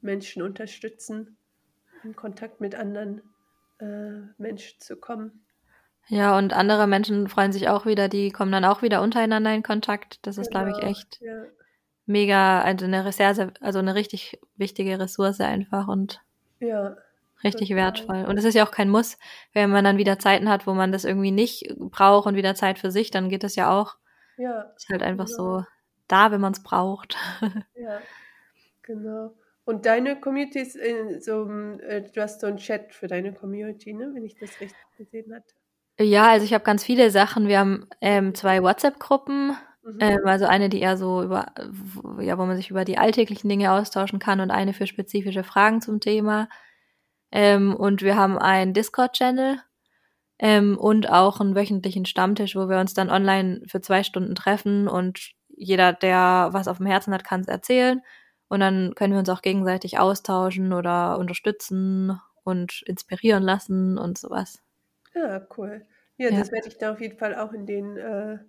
Menschen 0.02 0.42
unterstützen, 0.44 1.38
in 2.06 2.16
Kontakt 2.16 2.62
mit 2.62 2.76
anderen 2.76 3.22
äh, 3.80 4.22
Menschen 4.38 4.80
zu 4.80 4.96
kommen. 4.96 5.46
Ja, 6.08 6.38
und 6.38 6.54
andere 6.54 6.86
Menschen 6.86 7.28
freuen 7.28 7.52
sich 7.52 7.68
auch 7.68 7.86
wieder, 7.86 8.08
die 8.08 8.30
kommen 8.32 8.52
dann 8.52 8.64
auch 8.66 8.82
wieder 8.84 9.02
untereinander 9.02 9.54
in 9.54 9.64
Kontakt. 9.64 10.20
Das 10.26 10.38
ist, 10.38 10.52
glaube 10.52 10.70
ich, 10.70 10.78
Genau, 10.78 10.92
echt 10.92 11.20
ja. 11.20 11.44
mega, 12.06 12.62
also 12.62 12.86
eine 12.86 13.06
Ressource, 13.06 13.40
also 13.60 13.80
eine 13.80 13.96
richtig 13.96 14.40
wichtige 14.56 15.00
Ressource 15.00 15.42
einfach 15.42 15.88
und 15.88 16.22
Ja, 16.60 16.96
richtig 17.44 17.70
total. 17.70 17.84
wertvoll. 17.84 18.26
Und 18.26 18.38
es 18.38 18.46
ist 18.46 18.54
ja 18.54 18.66
auch 18.66 18.72
kein 18.72 18.90
Muss, 18.90 19.18
wenn 19.54 19.72
man 19.72 19.84
dann 19.84 19.98
wieder 19.98 20.20
Zeiten 20.20 20.48
hat, 20.48 20.68
wo 20.68 20.74
man 20.76 20.92
das 20.92 21.06
irgendwie 21.06 21.32
nicht 21.32 21.74
braucht 21.80 22.28
und 22.28 22.36
wieder 22.36 22.54
Zeit 22.54 22.78
für 22.78 22.92
sich, 22.92 23.10
dann 23.10 23.30
geht 23.30 23.44
das 23.44 23.56
ja 23.56 23.72
auch. 23.72 23.98
Ja, 24.38 24.72
Ist 24.76 24.90
halt 24.90 25.02
einfach 25.02 25.26
genau. 25.26 25.60
so 25.60 25.66
da, 26.08 26.30
wenn 26.32 26.42
man 26.42 26.54
es 26.54 26.62
braucht. 26.62 27.18
Ja, 27.76 28.00
genau. 28.84 29.34
Und 29.66 29.86
deine 29.86 30.20
Community 30.20 30.60
ist 30.60 30.76
in 30.76 31.22
so, 31.22 31.50
äh, 31.80 32.04
du 32.04 32.22
hast 32.22 32.40
so 32.42 32.48
einen 32.48 32.58
Chat 32.58 32.94
für 32.94 33.08
deine 33.08 33.34
Community, 33.34 33.94
ne? 33.94 34.12
Wenn 34.14 34.24
ich 34.24 34.36
das 34.36 34.52
richtig 34.62 34.78
gesehen 34.98 35.34
hatte. 35.34 35.54
Ja, 36.00 36.30
also 36.30 36.46
ich 36.46 36.54
habe 36.54 36.64
ganz 36.64 36.84
viele 36.84 37.10
Sachen. 37.10 37.48
Wir 37.48 37.60
haben 37.60 37.88
ähm, 38.02 38.36
zwei 38.36 38.62
WhatsApp-Gruppen, 38.62 39.56
Mhm. 39.84 39.98
ähm, 40.02 40.22
also 40.26 40.46
eine, 40.46 40.68
die 40.70 40.82
eher 40.82 40.98
so 40.98 41.24
über, 41.24 41.48
wo- 41.70 42.20
ja, 42.22 42.38
wo 42.38 42.46
man 42.46 42.58
sich 42.58 42.70
über 42.72 42.86
die 42.86 42.98
alltäglichen 42.98 43.48
Dinge 43.50 43.72
austauschen 43.72 44.20
kann 44.20 44.40
und 44.40 44.52
eine 44.52 44.74
für 44.74 44.88
spezifische 44.88 45.44
Fragen 45.44 45.80
zum 45.82 46.00
Thema. 46.00 46.50
Ähm, 47.32 47.76
und 47.76 48.02
wir 48.02 48.16
haben 48.16 48.38
einen 48.38 48.74
Discord-Channel 48.74 49.60
ähm, 50.40 50.78
und 50.78 51.10
auch 51.10 51.40
einen 51.40 51.56
wöchentlichen 51.56 52.06
Stammtisch, 52.06 52.56
wo 52.56 52.68
wir 52.70 52.80
uns 52.80 52.94
dann 52.94 53.10
online 53.10 53.62
für 53.68 53.82
zwei 53.82 54.04
Stunden 54.04 54.36
treffen 54.36 54.88
und 54.88 55.32
jeder, 55.50 55.94
der 55.94 56.50
was 56.52 56.68
auf 56.68 56.78
dem 56.78 56.88
Herzen 56.88 57.14
hat, 57.14 57.24
kann 57.24 57.42
es 57.42 57.48
erzählen. 57.48 58.02
Und 58.56 58.62
dann 58.62 58.96
können 58.96 59.12
wir 59.12 59.20
uns 59.20 59.28
auch 59.30 59.42
gegenseitig 59.42 60.00
austauschen 60.00 60.72
oder 60.72 61.20
unterstützen 61.20 62.22
und 62.46 62.84
inspirieren 62.88 63.44
lassen 63.44 63.98
und 63.98 64.18
sowas. 64.18 64.62
Ja, 65.14 65.48
cool. 65.58 65.86
Ja, 66.18 66.30
Ja. 66.30 66.42
das 66.42 66.52
werde 66.52 66.68
ich 66.68 66.78
da 66.78 66.92
auf 66.94 67.02
jeden 67.02 67.18
Fall 67.18 67.36
auch 67.36 67.54
in 67.54 67.66
den 67.66 67.98
äh, 67.98 68.40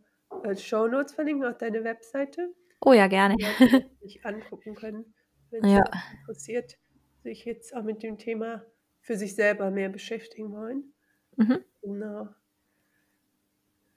äh, 0.45 0.57
Show 0.57 0.87
Notes 0.89 1.15
verlinken, 1.15 1.45
auf 1.47 1.59
deine 1.59 1.85
Webseite, 1.85 2.55
Oh 2.85 2.93
ja, 2.95 3.07
gerne. 3.09 3.37
Leute 3.37 3.83
sich 4.01 4.25
angucken 4.27 4.75
können, 4.75 5.15
wenn 5.51 5.65
es 5.65 5.73
Ja. 5.73 5.83
sie 5.83 5.91
interessiert, 6.11 6.79
sich 7.25 7.45
jetzt 7.45 7.75
auch 7.77 7.83
mit 7.85 8.03
dem 8.03 8.19
Thema 8.19 8.65
für 9.01 9.17
sich 9.17 9.35
selber 9.37 9.71
mehr 9.71 9.89
beschäftigen 9.91 10.53
wollen. 10.53 10.95
Mhm. 11.39 11.65
Genau. 11.83 12.35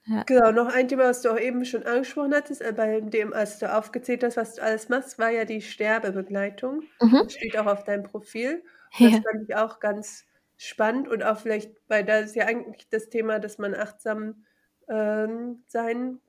Ja. 0.10 0.24
Genau, 0.24 0.52
noch 0.52 0.74
ein 0.74 0.88
Thema, 0.88 1.04
was 1.04 1.22
du 1.22 1.30
auch 1.30 1.40
eben 1.40 1.64
schon 1.66 1.84
angesprochen 1.84 2.34
hattest, 2.34 2.62
äh, 2.62 2.74
bei 2.76 3.00
dem, 3.00 3.32
als 3.32 3.60
du 3.60 3.72
aufgezählt 3.72 4.24
hast, 4.24 4.38
was 4.38 4.56
du 4.56 4.64
alles 4.64 4.90
machst, 4.90 5.20
war 5.20 5.30
ja 5.30 5.46
die 5.46 5.62
Sterbebegleitung. 5.62 6.82
Mhm. 7.00 7.20
Das 7.24 7.34
steht 7.34 7.56
auch 7.58 7.68
auf 7.68 7.84
deinem 7.84 8.04
Profil. 8.04 8.64
Das 8.98 9.12
ja. 9.12 9.22
fand 9.22 9.48
ich 9.48 9.56
auch 9.56 9.80
ganz 9.80 10.26
spannend 10.58 11.08
und 11.08 11.22
auch 11.22 11.38
vielleicht, 11.38 11.76
weil 11.88 12.04
da 12.04 12.18
ist 12.18 12.36
ja 12.36 12.48
eigentlich 12.48 12.90
das 12.90 13.10
Thema, 13.10 13.38
dass 13.38 13.60
man 13.60 13.76
achtsam 13.76 14.46
ähm, 14.90 15.64
sein 15.68 16.20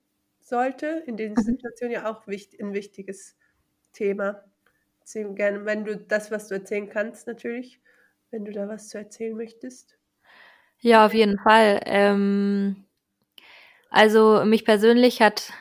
sollte, 0.40 1.03
in 1.07 1.16
den 1.16 1.33
mhm. 1.33 1.40
Situationen 1.40 1.95
ja 1.95 2.11
auch 2.11 2.27
wichtig, 2.27 2.61
ein 2.62 2.75
wichtiges 2.75 3.38
Thema. 3.95 4.45
Erzähl 5.01 5.33
gerne, 5.33 5.64
wenn 5.64 5.87
du 5.87 5.97
das, 5.97 6.31
was 6.31 6.49
du 6.49 6.55
erzählen 6.57 6.90
kannst, 6.90 7.27
natürlich, 7.27 7.81
wenn 8.31 8.45
du 8.45 8.53
da 8.53 8.69
was 8.69 8.88
zu 8.88 8.99
erzählen 8.99 9.35
möchtest. 9.35 9.97
Ja, 10.81 11.07
auf 11.07 11.14
jeden 11.14 11.38
Fall. 11.38 11.81
Ähm, 11.87 12.85
also 13.90 14.44
mich 14.44 14.64
persönlich 14.64 15.20
hat 15.20 15.53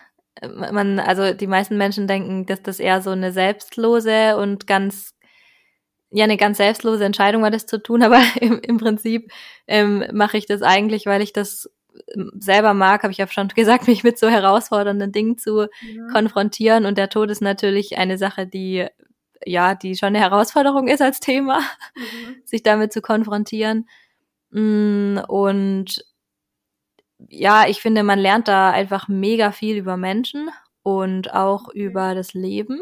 man, 0.42 1.00
also 1.00 1.34
die 1.34 1.48
meisten 1.48 1.78
Menschen 1.78 2.08
denken, 2.08 2.46
dass 2.46 2.62
das 2.62 2.80
eher 2.80 3.02
so 3.02 3.10
eine 3.10 3.32
selbstlose 3.32 4.38
und 4.38 4.68
ganz 4.68 5.14
ja 6.12 6.24
eine 6.24 6.38
ganz 6.38 6.58
selbstlose 6.58 7.06
Entscheidung 7.06 7.44
war, 7.44 7.52
das 7.52 7.66
zu 7.66 7.82
tun, 7.82 8.04
aber 8.04 8.22
im, 8.40 8.60
im 8.60 8.78
Prinzip 8.78 9.32
ähm, 9.68 10.06
mache 10.14 10.38
ich 10.38 10.46
das 10.46 10.62
eigentlich, 10.62 11.06
weil 11.06 11.22
ich 11.22 11.34
das 11.34 11.70
ähm, 12.16 12.32
selber 12.40 12.74
mag, 12.74 13.04
habe 13.04 13.12
ich 13.12 13.18
ja 13.18 13.28
schon 13.28 13.48
gesagt, 13.56 13.88
mich 13.88 14.04
mit 14.04 14.18
so 14.18 14.30
herausfordernden 14.30 15.12
Dingen 15.12 15.38
zu 15.38 15.68
mhm. 15.82 16.08
konfrontieren. 16.12 16.86
Und 16.86 16.98
der 16.98 17.10
Tod 17.10 17.30
ist 17.30 17.42
natürlich 17.42 17.98
eine 17.98 18.18
Sache, 18.18 18.48
die 18.48 18.88
ja, 19.46 19.74
die 19.74 19.96
schon 19.96 20.08
eine 20.08 20.20
Herausforderung 20.20 20.90
ist 20.90 21.02
als 21.02 21.20
Thema, 21.22 21.60
mhm. 21.96 22.42
sich 22.46 22.64
damit 22.64 22.92
zu 22.92 23.02
konfrontieren. 23.02 23.88
Mm, 24.52 25.20
und 25.28 26.04
ja, 27.28 27.68
ich 27.68 27.82
finde, 27.82 28.04
man 28.04 28.20
lernt 28.20 28.48
da 28.48 28.72
einfach 28.72 29.08
mega 29.08 29.52
viel 29.52 29.78
über 29.78 29.98
Menschen 29.98 30.50
und 30.84 31.34
auch 31.34 31.70
über 31.70 32.16
das 32.16 32.34
Leben 32.34 32.80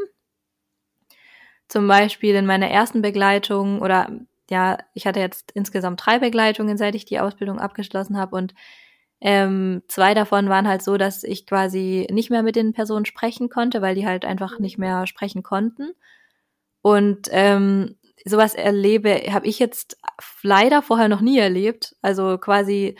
zum 1.68 1.88
Beispiel 1.88 2.36
in 2.36 2.46
meiner 2.46 2.70
ersten 2.70 3.02
Begleitung 3.02 3.82
oder 3.82 4.10
ja, 4.50 4.78
ich 4.94 5.06
hatte 5.06 5.20
jetzt 5.20 5.52
insgesamt 5.52 6.06
drei 6.06 6.20
Begleitungen, 6.20 6.78
seit 6.78 6.96
ich 6.96 7.06
die 7.06 7.20
Ausbildung 7.20 7.60
abgeschlossen 7.60 8.18
habe 8.18 8.36
und 8.36 8.54
ähm, 9.20 9.82
zwei 9.88 10.14
davon 10.14 10.48
waren 10.48 10.68
halt 10.68 10.84
so, 10.84 10.98
dass 10.98 11.24
ich 11.24 11.48
quasi 11.48 12.08
nicht 12.12 12.30
mehr 12.30 12.44
mit 12.44 12.56
den 12.56 12.74
Personen 12.74 13.06
sprechen 13.06 13.50
konnte, 13.50 13.82
weil 13.82 13.96
die 13.96 14.06
halt 14.06 14.26
einfach 14.26 14.60
nicht 14.60 14.78
mehr 14.78 15.08
sprechen 15.08 15.42
konnten. 15.42 15.94
Und 16.84 17.28
ähm, 17.32 17.96
sowas 18.26 18.54
erlebe, 18.54 19.24
habe 19.32 19.48
ich 19.48 19.58
jetzt 19.58 19.98
leider 20.44 20.84
vorher 20.84 21.10
noch 21.10 21.22
nie 21.22 21.40
erlebt. 21.40 21.96
Also 22.04 22.38
quasi 22.38 22.96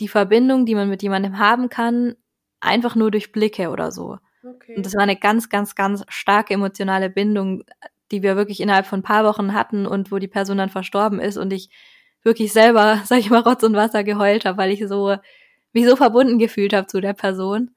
die 0.00 0.08
Verbindung, 0.08 0.66
die 0.66 0.74
man 0.74 0.88
mit 0.88 1.02
jemandem 1.02 1.38
haben 1.38 1.68
kann, 1.68 2.16
einfach 2.60 2.96
nur 2.96 3.10
durch 3.10 3.32
Blicke 3.32 3.70
oder 3.70 3.92
so. 3.92 4.18
Okay. 4.42 4.74
Und 4.76 4.86
das 4.86 4.94
war 4.94 5.02
eine 5.02 5.16
ganz, 5.16 5.48
ganz, 5.48 5.74
ganz 5.74 6.04
starke 6.08 6.54
emotionale 6.54 7.10
Bindung, 7.10 7.64
die 8.10 8.22
wir 8.22 8.36
wirklich 8.36 8.60
innerhalb 8.60 8.86
von 8.86 9.00
ein 9.00 9.04
paar 9.04 9.24
Wochen 9.24 9.54
hatten 9.54 9.86
und 9.86 10.10
wo 10.10 10.18
die 10.18 10.28
Person 10.28 10.58
dann 10.58 10.70
verstorben 10.70 11.20
ist 11.20 11.36
und 11.36 11.52
ich 11.52 11.70
wirklich 12.22 12.52
selber, 12.52 13.00
sag 13.04 13.18
ich 13.18 13.30
mal, 13.30 13.40
Rotz 13.40 13.62
und 13.62 13.76
Wasser 13.76 14.04
geheult 14.04 14.44
habe, 14.44 14.58
weil 14.58 14.70
ich 14.70 14.86
so 14.88 15.16
mich 15.72 15.86
so 15.86 15.96
verbunden 15.96 16.38
gefühlt 16.38 16.72
habe 16.72 16.86
zu 16.86 17.00
der 17.00 17.12
Person. 17.12 17.70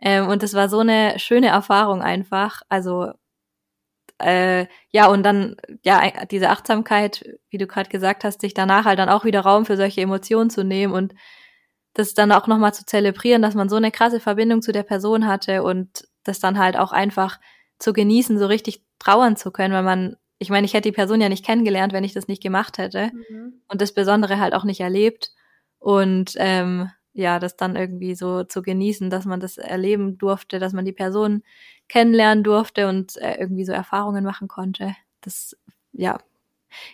Ähm, 0.00 0.28
und 0.28 0.42
das 0.42 0.54
war 0.54 0.68
so 0.68 0.80
eine 0.80 1.18
schöne 1.18 1.48
Erfahrung 1.48 2.02
einfach. 2.02 2.62
Also 2.68 3.12
äh, 4.18 4.66
ja, 4.90 5.06
und 5.06 5.22
dann, 5.22 5.56
ja, 5.84 6.02
diese 6.26 6.50
Achtsamkeit, 6.50 7.24
wie 7.50 7.58
du 7.58 7.66
gerade 7.66 7.88
gesagt 7.88 8.24
hast, 8.24 8.40
sich 8.40 8.54
danach 8.54 8.84
halt 8.84 8.98
dann 8.98 9.08
auch 9.08 9.24
wieder 9.24 9.40
Raum 9.40 9.64
für 9.64 9.76
solche 9.76 10.00
Emotionen 10.00 10.50
zu 10.50 10.64
nehmen 10.64 10.92
und 10.92 11.14
das 11.98 12.14
dann 12.14 12.30
auch 12.30 12.46
nochmal 12.46 12.72
zu 12.72 12.86
zelebrieren, 12.86 13.42
dass 13.42 13.56
man 13.56 13.68
so 13.68 13.74
eine 13.74 13.90
krasse 13.90 14.20
Verbindung 14.20 14.62
zu 14.62 14.70
der 14.70 14.84
Person 14.84 15.26
hatte 15.26 15.64
und 15.64 16.06
das 16.22 16.38
dann 16.38 16.56
halt 16.56 16.76
auch 16.76 16.92
einfach 16.92 17.40
zu 17.80 17.92
genießen, 17.92 18.38
so 18.38 18.46
richtig 18.46 18.84
trauern 19.00 19.36
zu 19.36 19.50
können, 19.50 19.74
weil 19.74 19.82
man, 19.82 20.16
ich 20.38 20.48
meine, 20.48 20.64
ich 20.64 20.74
hätte 20.74 20.88
die 20.88 20.94
Person 20.94 21.20
ja 21.20 21.28
nicht 21.28 21.44
kennengelernt, 21.44 21.92
wenn 21.92 22.04
ich 22.04 22.12
das 22.12 22.28
nicht 22.28 22.40
gemacht 22.40 22.78
hätte 22.78 23.10
mhm. 23.12 23.62
und 23.66 23.80
das 23.80 23.92
Besondere 23.92 24.38
halt 24.38 24.54
auch 24.54 24.62
nicht 24.62 24.78
erlebt 24.78 25.32
und 25.80 26.34
ähm, 26.36 26.88
ja, 27.14 27.40
das 27.40 27.56
dann 27.56 27.74
irgendwie 27.74 28.14
so 28.14 28.44
zu 28.44 28.62
genießen, 28.62 29.10
dass 29.10 29.24
man 29.24 29.40
das 29.40 29.58
erleben 29.58 30.18
durfte, 30.18 30.60
dass 30.60 30.72
man 30.72 30.84
die 30.84 30.92
Person 30.92 31.42
kennenlernen 31.88 32.44
durfte 32.44 32.88
und 32.88 33.16
äh, 33.16 33.40
irgendwie 33.40 33.64
so 33.64 33.72
Erfahrungen 33.72 34.22
machen 34.22 34.46
konnte. 34.46 34.94
Das, 35.22 35.56
ja, 35.90 36.18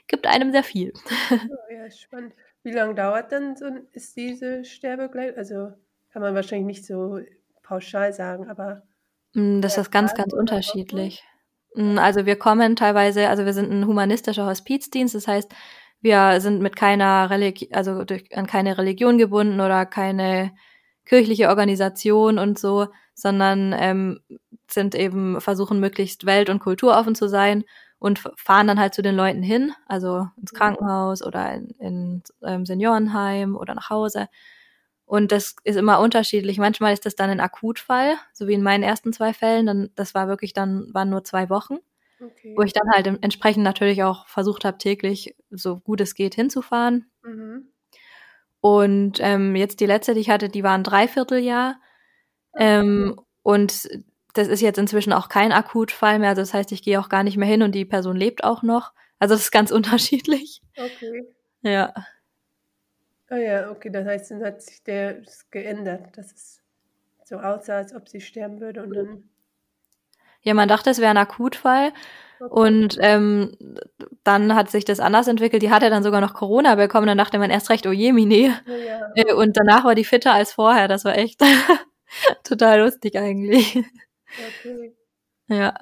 gibt 0.07 0.27
einem 0.27 0.51
sehr 0.51 0.65
viel. 0.65 0.95
Oh, 1.31 1.73
ja, 1.75 1.91
spannend. 1.91 2.33
Wie 2.65 2.73
lange 2.73 2.95
dauert 2.95 3.31
dann 3.31 3.57
so 3.57 3.67
ist 3.93 4.17
diese 4.17 4.65
Sterbegleitung? 4.65 5.37
Also 5.37 5.73
kann 6.11 6.23
man 6.23 6.35
wahrscheinlich 6.35 6.67
nicht 6.67 6.87
so 6.87 7.21
pauschal 7.63 8.13
sagen, 8.13 8.49
aber. 8.49 8.83
Mm, 9.35 9.61
das 9.61 9.77
ist 9.77 9.93
ganz, 9.93 10.15
ganz 10.15 10.33
unterschiedlich. 10.33 11.23
Mm, 11.75 11.99
also 11.99 12.25
wir 12.25 12.37
kommen 12.37 12.75
teilweise, 12.75 13.29
also 13.29 13.45
wir 13.45 13.53
sind 13.53 13.71
ein 13.71 13.87
humanistischer 13.87 14.47
Hospizdienst, 14.47 15.15
das 15.15 15.29
heißt, 15.29 15.55
wir 16.01 16.41
sind 16.41 16.63
mit 16.63 16.75
keiner 16.75 17.29
Religion, 17.31 17.73
also 17.75 18.05
durch, 18.05 18.35
an 18.37 18.47
keine 18.47 18.79
Religion 18.79 19.19
gebunden 19.19 19.61
oder 19.61 19.85
keine 19.85 20.53
kirchliche 21.05 21.49
Organisation 21.49 22.39
und 22.39 22.59
so, 22.59 22.89
sondern 23.15 23.75
ähm, 23.79 24.21
sind 24.71 24.95
eben 24.95 25.41
versuchen 25.41 25.81
möglichst 25.81 26.25
welt- 26.25 26.49
und 26.49 26.61
kulturoffen 26.61 27.15
zu 27.15 27.29
sein 27.29 27.65
und 28.05 28.19
fahren 28.37 28.67
dann 28.67 28.79
halt 28.79 28.93
zu 28.93 29.01
den 29.01 29.17
Leuten 29.17 29.43
hin, 29.43 29.73
also 29.87 30.29
ins 30.37 30.53
mhm. 30.53 30.57
Krankenhaus 30.59 31.23
oder 31.23 31.55
in, 31.55 31.71
in 31.79 32.23
ähm, 32.43 32.67
Seniorenheim 32.67 33.57
oder 33.57 33.75
nach 33.75 33.89
Hause. 33.89 34.29
Und 35.07 35.33
das 35.33 35.57
ist 35.65 35.77
immer 35.77 36.01
unterschiedlich. 36.01 36.59
Manchmal 36.59 36.93
ist 36.93 37.07
das 37.07 37.17
dann 37.17 37.31
ein 37.31 37.41
Akutfall, 37.41 38.17
so 38.35 38.47
wie 38.47 38.53
in 38.53 38.63
meinen 38.63 38.83
ersten 38.83 39.15
zwei 39.15 39.33
Fällen. 39.33 39.65
Dann, 39.65 39.91
das 39.95 40.15
war 40.15 40.29
wirklich 40.29 40.53
dann, 40.53 40.93
waren 40.93 41.09
nur 41.09 41.25
zwei 41.25 41.49
Wochen, 41.49 41.79
okay. 42.23 42.53
wo 42.55 42.61
ich 42.61 42.75
dann 42.75 42.91
halt 42.93 43.07
entsprechend 43.23 43.65
natürlich 43.65 44.03
auch 44.03 44.27
versucht 44.27 44.67
habe, 44.67 44.77
täglich 44.77 45.35
so 45.49 45.79
gut 45.79 46.03
es 46.03 46.15
geht 46.15 46.35
hinzufahren. 46.35 47.11
Mhm. 47.23 47.71
Und 48.61 49.19
ähm, 49.21 49.57
jetzt 49.57 49.81
die 49.81 49.87
letzte, 49.87 50.13
die 50.13 50.21
ich 50.21 50.29
hatte, 50.29 50.51
die 50.51 50.63
war 50.63 50.75
ein 50.75 50.85
Dreivierteljahr. 50.85 51.81
Ähm, 52.55 53.19
und 53.43 53.89
das 54.35 54.49
ist 54.49 54.61
jetzt 54.61 54.79
inzwischen 54.79 55.13
auch 55.13 55.29
kein 55.29 55.53
Akutfall 55.53 56.19
mehr. 56.19 56.31
Also 56.31 56.43
das 56.43 56.53
heißt, 56.53 56.73
ich 56.73 56.83
gehe 56.83 57.01
auch 57.01 57.09
gar 57.09 57.23
nicht 57.23 57.37
mehr 57.37 57.49
hin 57.49 57.63
und 57.63 57.73
die 57.73 57.85
Person 57.85 58.17
lebt 58.17 58.45
auch 58.45 58.63
noch. 58.63 58.93
Also 59.19 59.35
das 59.35 59.45
ist 59.45 59.51
ganz 59.53 59.71
unterschiedlich. 59.73 60.61
Okay. 60.77 61.25
Ja. 61.63 61.95
Ah 63.31 63.37
ja, 63.37 63.71
okay, 63.71 63.91
das 63.91 64.07
heißt, 64.07 64.31
dann 64.33 64.45
hat 64.45 64.63
sich 64.63 64.83
der 64.83 65.23
geändert, 65.51 66.17
dass 66.19 66.33
es 66.33 66.63
so 67.25 67.37
aussah, 67.37 67.79
als 67.79 67.95
ob 67.95 68.09
sie 68.09 68.21
sterben 68.21 68.61
würde 68.61 68.83
und 68.83 68.95
dann. 68.95 69.25
Ja, 70.43 70.53
man 70.53 70.69
dachte, 70.69 70.91
es 70.91 70.99
wäre 70.99 71.11
ein 71.11 71.17
Akutfall. 71.17 71.93
Okay. 72.39 72.51
Und 72.51 72.99
ähm, 73.01 73.57
dann 74.25 74.55
hat 74.55 74.71
sich 74.71 74.85
das 74.85 75.01
anders 75.01 75.27
entwickelt. 75.27 75.63
Die 75.63 75.71
hatte 75.71 75.89
dann 75.89 76.03
sogar 76.03 76.21
noch 76.21 76.35
Corona 76.35 76.75
bekommen. 76.75 77.07
Dann 77.07 77.17
dachte 77.17 77.39
man 77.39 77.51
erst 77.51 77.71
recht, 77.71 77.87
oh 77.87 77.93
je, 77.93 78.13
Mine. 78.13 78.61
Ja. 78.67 79.11
Äh, 79.15 79.33
und 79.33 79.57
danach 79.57 79.85
war 79.85 79.95
die 79.95 80.05
fitter 80.05 80.33
als 80.35 80.53
vorher. 80.53 80.87
Das 80.87 81.07
war 81.07 81.17
echt 81.17 81.41
total 82.45 82.81
lustig 82.81 83.17
eigentlich. 83.17 83.83
Okay. 84.39 84.95
Ja. 85.49 85.75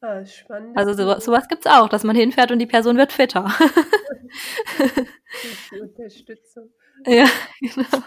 Ah, 0.00 0.24
spannend. 0.24 0.76
Also 0.76 0.94
so, 0.94 1.20
sowas 1.20 1.46
gibt's 1.48 1.66
auch, 1.66 1.88
dass 1.88 2.02
man 2.02 2.16
hinfährt 2.16 2.50
und 2.50 2.58
die 2.58 2.66
Person 2.66 2.96
wird 2.96 3.12
fitter. 3.12 3.52
die 5.72 5.80
Unterstützung. 5.80 6.70
Ja, 7.06 7.26
genau. 7.58 8.04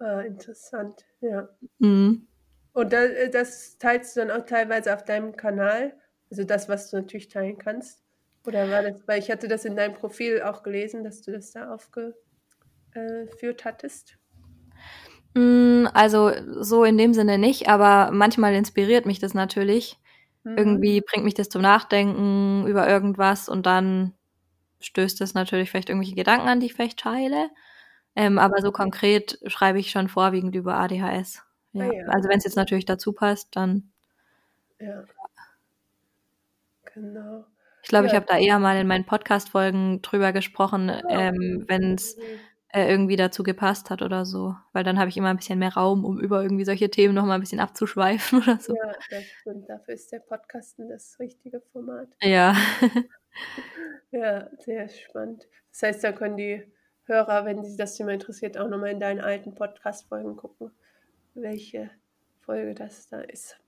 Ah, 0.00 0.22
interessant, 0.22 1.04
ja. 1.20 1.48
Mhm. 1.78 2.26
Und 2.72 2.92
äh, 2.92 3.30
das 3.30 3.78
teilst 3.78 4.16
du 4.16 4.20
dann 4.20 4.30
auch 4.30 4.46
teilweise 4.46 4.94
auf 4.94 5.04
deinem 5.04 5.36
Kanal, 5.36 5.94
also 6.30 6.42
das, 6.42 6.68
was 6.68 6.90
du 6.90 6.96
natürlich 6.96 7.28
teilen 7.28 7.58
kannst. 7.58 8.02
Oder 8.46 8.70
war 8.70 8.82
das, 8.82 9.06
weil 9.06 9.20
ich 9.20 9.30
hatte 9.30 9.46
das 9.46 9.64
in 9.64 9.76
deinem 9.76 9.94
Profil 9.94 10.42
auch 10.42 10.62
gelesen, 10.62 11.04
dass 11.04 11.22
du 11.22 11.32
das 11.32 11.52
da 11.52 11.72
aufgeführt 11.72 12.16
hattest. 13.64 14.16
Mm, 15.34 15.86
also 15.94 16.32
so 16.60 16.84
in 16.84 16.98
dem 16.98 17.14
Sinne 17.14 17.38
nicht, 17.38 17.68
aber 17.68 18.10
manchmal 18.12 18.54
inspiriert 18.54 19.06
mich 19.06 19.18
das 19.18 19.34
natürlich. 19.34 19.98
Mhm. 20.44 20.58
Irgendwie 20.58 21.00
bringt 21.00 21.24
mich 21.24 21.34
das 21.34 21.48
zum 21.48 21.62
Nachdenken 21.62 22.66
über 22.66 22.88
irgendwas 22.88 23.48
und 23.48 23.66
dann 23.66 24.14
stößt 24.80 25.20
es 25.20 25.34
natürlich 25.34 25.70
vielleicht 25.70 25.90
irgendwelche 25.90 26.14
Gedanken 26.16 26.48
an, 26.48 26.60
die 26.60 26.66
ich 26.66 26.74
vielleicht 26.74 26.98
teile. 27.00 27.50
Ähm, 28.16 28.38
aber 28.38 28.60
so 28.60 28.72
konkret 28.72 29.38
schreibe 29.46 29.78
ich 29.78 29.90
schon 29.90 30.08
vorwiegend 30.08 30.54
über 30.56 30.74
ADHS. 30.76 31.42
Ja. 31.72 31.84
Ah, 31.84 31.92
ja. 31.92 32.06
Also 32.08 32.28
wenn 32.28 32.38
es 32.38 32.44
jetzt 32.44 32.56
natürlich 32.56 32.86
dazu 32.86 33.12
passt, 33.12 33.54
dann. 33.56 33.90
Ja. 34.80 35.04
Genau. 36.94 37.44
Ich 37.82 37.88
glaube, 37.88 38.06
ja. 38.06 38.12
ich 38.12 38.16
habe 38.16 38.26
da 38.26 38.36
eher 38.36 38.58
mal 38.58 38.78
in 38.78 38.86
meinen 38.86 39.06
Podcast-Folgen 39.06 40.02
drüber 40.02 40.32
gesprochen, 40.32 40.90
ähm, 41.08 41.64
wenn 41.68 41.94
es 41.94 42.14
äh, 42.14 42.38
irgendwie 42.72 43.16
dazu 43.16 43.42
gepasst 43.42 43.90
hat 43.90 44.02
oder 44.02 44.24
so. 44.24 44.54
Weil 44.72 44.84
dann 44.84 44.98
habe 44.98 45.08
ich 45.08 45.16
immer 45.16 45.28
ein 45.28 45.36
bisschen 45.36 45.58
mehr 45.58 45.74
Raum, 45.74 46.04
um 46.04 46.20
über 46.20 46.42
irgendwie 46.42 46.64
solche 46.64 46.90
Themen 46.90 47.14
nochmal 47.14 47.36
ein 47.36 47.40
bisschen 47.40 47.60
abzuschweifen 47.60 48.42
oder 48.42 48.58
so. 48.58 48.74
Ja, 48.74 48.92
das 49.10 49.24
stimmt. 49.40 49.68
Dafür 49.68 49.94
ist 49.94 50.12
der 50.12 50.20
Podcasten 50.20 50.88
das 50.88 51.18
richtige 51.18 51.60
Format. 51.72 52.08
Ja. 52.22 52.54
ja, 54.12 54.48
sehr 54.58 54.88
spannend. 54.88 55.48
Das 55.72 55.82
heißt, 55.82 56.04
da 56.04 56.12
können 56.12 56.36
die 56.36 56.62
Hörer, 57.04 57.44
wenn 57.44 57.64
sie 57.64 57.76
das 57.76 57.96
Thema 57.96 58.12
interessiert, 58.12 58.56
auch 58.56 58.68
nochmal 58.68 58.90
in 58.90 59.00
deinen 59.00 59.20
alten 59.20 59.54
Podcast-Folgen 59.54 60.36
gucken, 60.36 60.70
welche 61.34 61.90
Folge 62.40 62.74
das 62.74 63.08
da 63.08 63.20
ist. 63.20 63.58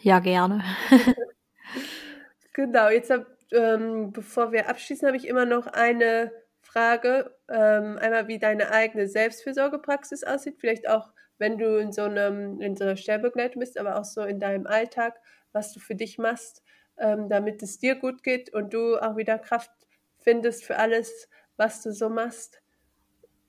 Ja, 0.00 0.20
gerne. 0.20 0.62
genau, 2.52 2.88
jetzt 2.88 3.10
hab, 3.10 3.26
ähm, 3.52 4.12
bevor 4.12 4.52
wir 4.52 4.68
abschließen, 4.68 5.06
habe 5.06 5.16
ich 5.16 5.26
immer 5.26 5.44
noch 5.44 5.66
eine 5.66 6.30
Frage. 6.74 7.36
Ähm, 7.48 7.98
einmal, 7.98 8.26
wie 8.26 8.38
deine 8.38 8.72
eigene 8.72 9.06
Selbstfürsorgepraxis 9.06 10.24
aussieht, 10.24 10.56
vielleicht 10.58 10.88
auch, 10.88 11.12
wenn 11.38 11.56
du 11.56 11.78
in 11.78 11.92
so 11.92 12.02
einem, 12.02 12.60
in 12.60 12.76
so 12.76 12.84
einer 12.84 12.96
Sterbegleitung 12.96 13.60
bist, 13.60 13.78
aber 13.78 13.96
auch 13.96 14.04
so 14.04 14.22
in 14.22 14.40
deinem 14.40 14.66
Alltag, 14.66 15.20
was 15.52 15.72
du 15.72 15.78
für 15.78 15.94
dich 15.94 16.18
machst, 16.18 16.62
ähm, 16.98 17.28
damit 17.28 17.62
es 17.62 17.78
dir 17.78 17.94
gut 17.94 18.24
geht 18.24 18.52
und 18.52 18.74
du 18.74 18.96
auch 18.96 19.16
wieder 19.16 19.38
Kraft 19.38 19.70
findest 20.18 20.64
für 20.64 20.76
alles, 20.76 21.28
was 21.56 21.80
du 21.82 21.92
so 21.92 22.08
machst. 22.08 22.60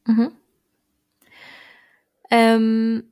Mhm. 0.05 0.37
Ähm, 2.29 3.11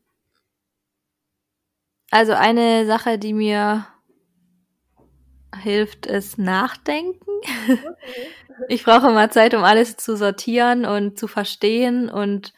also 2.12 2.34
eine 2.34 2.86
Sache, 2.86 3.18
die 3.18 3.34
mir 3.34 3.88
hilft, 5.56 6.06
ist 6.06 6.38
Nachdenken. 6.38 7.32
Okay. 7.40 8.28
Ich 8.68 8.84
brauche 8.84 9.08
immer 9.08 9.30
Zeit, 9.30 9.54
um 9.54 9.64
alles 9.64 9.98
zu 9.98 10.16
sortieren 10.16 10.86
und 10.86 11.18
zu 11.18 11.28
verstehen 11.28 12.10
und, 12.10 12.54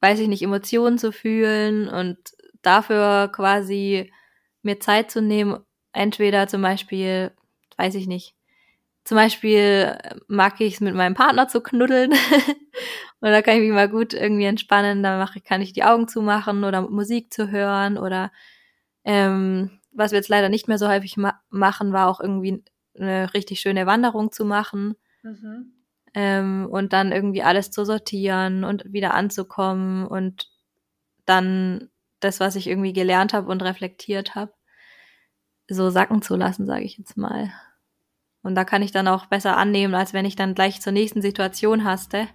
weiß 0.00 0.18
ich 0.20 0.28
nicht, 0.28 0.42
Emotionen 0.42 0.98
zu 0.98 1.12
fühlen 1.12 1.88
und 1.88 2.18
dafür 2.62 3.28
quasi 3.32 4.12
mir 4.62 4.80
Zeit 4.80 5.10
zu 5.10 5.20
nehmen, 5.22 5.58
entweder 5.92 6.46
zum 6.46 6.62
Beispiel, 6.62 7.32
weiß 7.76 7.94
ich 7.94 8.06
nicht, 8.06 8.34
zum 9.04 9.16
Beispiel 9.16 9.98
mag 10.28 10.60
ich 10.60 10.74
es 10.74 10.80
mit 10.80 10.94
meinem 10.94 11.14
Partner 11.14 11.48
zu 11.48 11.60
knuddeln 11.60 12.12
da 13.20 13.42
kann 13.42 13.56
ich 13.56 13.62
mich 13.62 13.72
mal 13.72 13.88
gut 13.88 14.14
irgendwie 14.14 14.44
entspannen, 14.44 15.02
da 15.02 15.18
mache, 15.18 15.40
kann 15.40 15.60
ich 15.60 15.72
die 15.72 15.82
Augen 15.84 16.06
zumachen 16.06 16.62
oder 16.64 16.82
Musik 16.82 17.32
zu 17.32 17.50
hören 17.50 17.98
oder 17.98 18.30
ähm, 19.04 19.80
was 19.90 20.12
wir 20.12 20.18
jetzt 20.18 20.28
leider 20.28 20.48
nicht 20.48 20.68
mehr 20.68 20.78
so 20.78 20.88
häufig 20.88 21.16
ma 21.16 21.40
machen, 21.50 21.92
war 21.92 22.08
auch 22.08 22.20
irgendwie 22.20 22.64
eine 22.96 23.34
richtig 23.34 23.60
schöne 23.60 23.86
Wanderung 23.86 24.30
zu 24.30 24.44
machen 24.44 24.96
mhm. 25.22 25.72
ähm, 26.14 26.68
und 26.70 26.92
dann 26.92 27.12
irgendwie 27.12 27.42
alles 27.42 27.70
zu 27.70 27.84
sortieren 27.84 28.64
und 28.64 28.92
wieder 28.92 29.14
anzukommen 29.14 30.06
und 30.06 30.50
dann 31.24 31.88
das, 32.20 32.40
was 32.40 32.56
ich 32.56 32.66
irgendwie 32.66 32.92
gelernt 32.92 33.32
habe 33.32 33.50
und 33.50 33.62
reflektiert 33.62 34.34
habe, 34.34 34.52
so 35.68 35.90
sacken 35.90 36.22
zu 36.22 36.36
lassen, 36.36 36.66
sage 36.66 36.84
ich 36.84 36.98
jetzt 36.98 37.16
mal. 37.16 37.52
Und 38.42 38.54
da 38.54 38.64
kann 38.64 38.82
ich 38.82 38.90
dann 38.90 39.08
auch 39.08 39.26
besser 39.26 39.56
annehmen, 39.56 39.94
als 39.94 40.12
wenn 40.12 40.24
ich 40.24 40.36
dann 40.36 40.54
gleich 40.54 40.80
zur 40.80 40.92
nächsten 40.92 41.22
Situation 41.22 41.84
haste. 41.84 42.28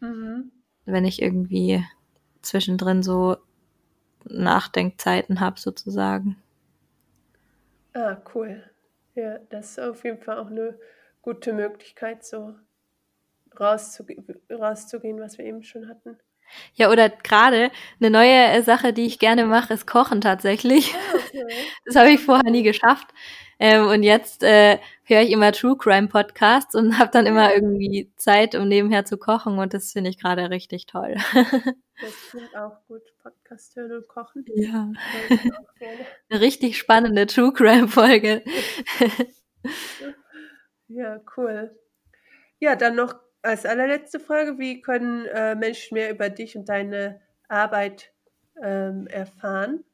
Mhm. 0.00 0.50
Wenn 0.84 1.04
ich 1.04 1.20
irgendwie 1.22 1.84
zwischendrin 2.40 3.02
so 3.02 3.36
Nachdenkzeiten 4.24 5.40
habe, 5.40 5.60
sozusagen. 5.60 6.36
Ah, 7.94 8.16
cool. 8.34 8.62
Ja, 9.14 9.38
das 9.50 9.72
ist 9.72 9.80
auf 9.80 10.04
jeden 10.04 10.20
Fall 10.20 10.38
auch 10.38 10.50
eine 10.50 10.78
gute 11.22 11.52
Möglichkeit, 11.52 12.24
so 12.24 12.54
rauszuge 13.58 14.16
rauszugehen, 14.50 15.20
was 15.20 15.38
wir 15.38 15.44
eben 15.44 15.62
schon 15.62 15.88
hatten. 15.88 16.18
Ja, 16.74 16.90
oder 16.90 17.08
gerade 17.08 17.70
eine 18.00 18.10
neue 18.10 18.62
Sache, 18.62 18.92
die 18.92 19.06
ich 19.06 19.18
gerne 19.18 19.46
mache, 19.46 19.72
ist 19.72 19.86
Kochen 19.86 20.20
tatsächlich. 20.20 20.94
Ah, 20.94 21.16
okay. 21.16 21.46
Das 21.84 21.96
habe 21.96 22.10
ich 22.10 22.20
vorher 22.20 22.50
nie 22.50 22.62
geschafft. 22.62 23.08
Ähm, 23.58 23.86
und 23.86 24.02
jetzt 24.02 24.42
äh, 24.42 24.78
höre 25.04 25.20
ich 25.20 25.30
immer 25.30 25.52
True 25.52 25.76
Crime 25.76 26.08
Podcasts 26.08 26.74
und 26.74 26.98
habe 26.98 27.10
dann 27.12 27.26
immer 27.26 27.54
irgendwie 27.54 28.12
Zeit, 28.16 28.54
um 28.54 28.68
nebenher 28.68 29.04
zu 29.04 29.18
kochen 29.18 29.58
und 29.58 29.72
das 29.72 29.92
finde 29.92 30.10
ich 30.10 30.18
gerade 30.18 30.50
richtig 30.50 30.86
toll. 30.86 31.14
das 32.00 32.30
klingt 32.30 32.56
auch 32.56 32.76
gut, 32.88 33.02
Podcast 33.22 33.76
hören 33.76 33.92
und 33.92 34.08
kochen. 34.08 34.44
Ja. 34.54 34.90
Eine 36.28 36.40
richtig 36.40 36.76
spannende 36.76 37.26
True 37.26 37.52
Crime 37.52 37.88
Folge. 37.88 38.42
ja, 40.94 41.20
cool. 41.36 41.76
Ja, 42.58 42.76
dann 42.76 42.94
noch 42.94 43.14
als 43.42 43.66
allerletzte 43.66 44.20
Frage, 44.20 44.58
wie 44.58 44.82
können 44.82 45.26
äh, 45.26 45.54
Menschen 45.54 45.94
mehr 45.94 46.10
über 46.10 46.30
dich 46.30 46.56
und 46.56 46.68
deine 46.68 47.20
Arbeit 47.48 48.12
ähm, 48.62 49.06
erfahren? 49.08 49.84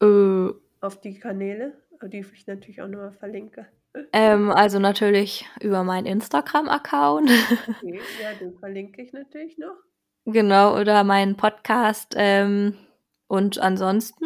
Äh, 0.00 0.50
auf 0.80 1.00
die 1.00 1.18
Kanäle, 1.18 1.74
die 2.02 2.20
ich 2.20 2.46
natürlich 2.46 2.80
auch 2.82 2.88
nochmal 2.88 3.12
verlinke. 3.12 3.66
Ähm, 4.14 4.50
also 4.50 4.78
natürlich 4.78 5.46
über 5.60 5.84
meinen 5.84 6.06
Instagram-Account. 6.06 7.30
Okay, 7.82 8.00
ja, 8.22 8.32
den 8.40 8.54
verlinke 8.54 9.02
ich 9.02 9.12
natürlich 9.12 9.58
noch. 9.58 9.76
Genau, 10.24 10.80
oder 10.80 11.04
meinen 11.04 11.36
Podcast. 11.36 12.14
Ähm, 12.16 12.78
und 13.26 13.58
ansonsten 13.58 14.24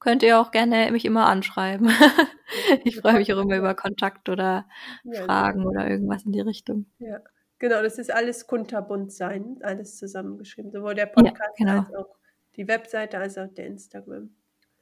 könnt 0.00 0.22
ihr 0.22 0.40
auch 0.40 0.50
gerne 0.50 0.90
mich 0.92 1.04
immer 1.04 1.26
anschreiben. 1.26 1.90
ich 2.84 3.00
freue 3.00 3.14
mich 3.14 3.32
auch 3.32 3.38
immer 3.38 3.56
über 3.56 3.74
Kontakt 3.74 4.28
oder 4.28 4.66
ja, 5.04 5.22
Fragen 5.24 5.66
oder 5.66 5.88
irgendwas 5.88 6.24
in 6.24 6.32
die 6.32 6.40
Richtung. 6.40 6.86
Ja, 6.98 7.20
genau, 7.58 7.82
das 7.82 7.98
ist 7.98 8.12
alles 8.12 8.46
kunterbunt 8.46 9.12
sein, 9.12 9.58
alles 9.62 9.96
zusammengeschrieben. 9.96 10.70
Sowohl 10.70 10.94
der 10.94 11.06
Podcast 11.06 11.58
ja, 11.58 11.66
genau. 11.66 11.78
als 11.80 11.94
auch 11.94 12.16
die 12.56 12.68
Webseite 12.68 13.18
als 13.18 13.38
auch 13.38 13.48
der 13.48 13.66
Instagram. 13.66 14.30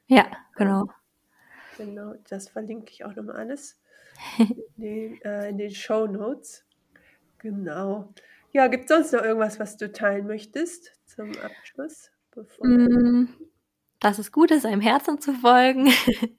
Ja, 0.07 0.25
genau. 0.55 0.87
Genau, 1.77 2.15
das 2.29 2.49
verlinke 2.49 2.91
ich 2.91 3.05
auch 3.05 3.15
nochmal 3.15 3.35
alles 3.35 3.79
in 4.37 4.63
den, 4.77 5.21
äh, 5.21 5.49
in 5.49 5.57
den 5.57 5.71
Show 5.71 6.07
Notes. 6.07 6.65
Genau. 7.37 8.13
Ja, 8.51 8.67
gibt 8.67 8.89
es 8.89 8.95
sonst 8.95 9.13
noch 9.13 9.21
irgendwas, 9.21 9.59
was 9.59 9.77
du 9.77 9.91
teilen 9.91 10.25
möchtest 10.25 10.93
zum 11.05 11.31
Abschluss? 11.37 12.11
Mm, 12.61 13.25
dass 13.99 14.19
es 14.19 14.31
gut 14.31 14.51
ist, 14.51 14.65
einem 14.65 14.81
Herzen 14.81 15.19
zu 15.19 15.33
folgen 15.33 15.91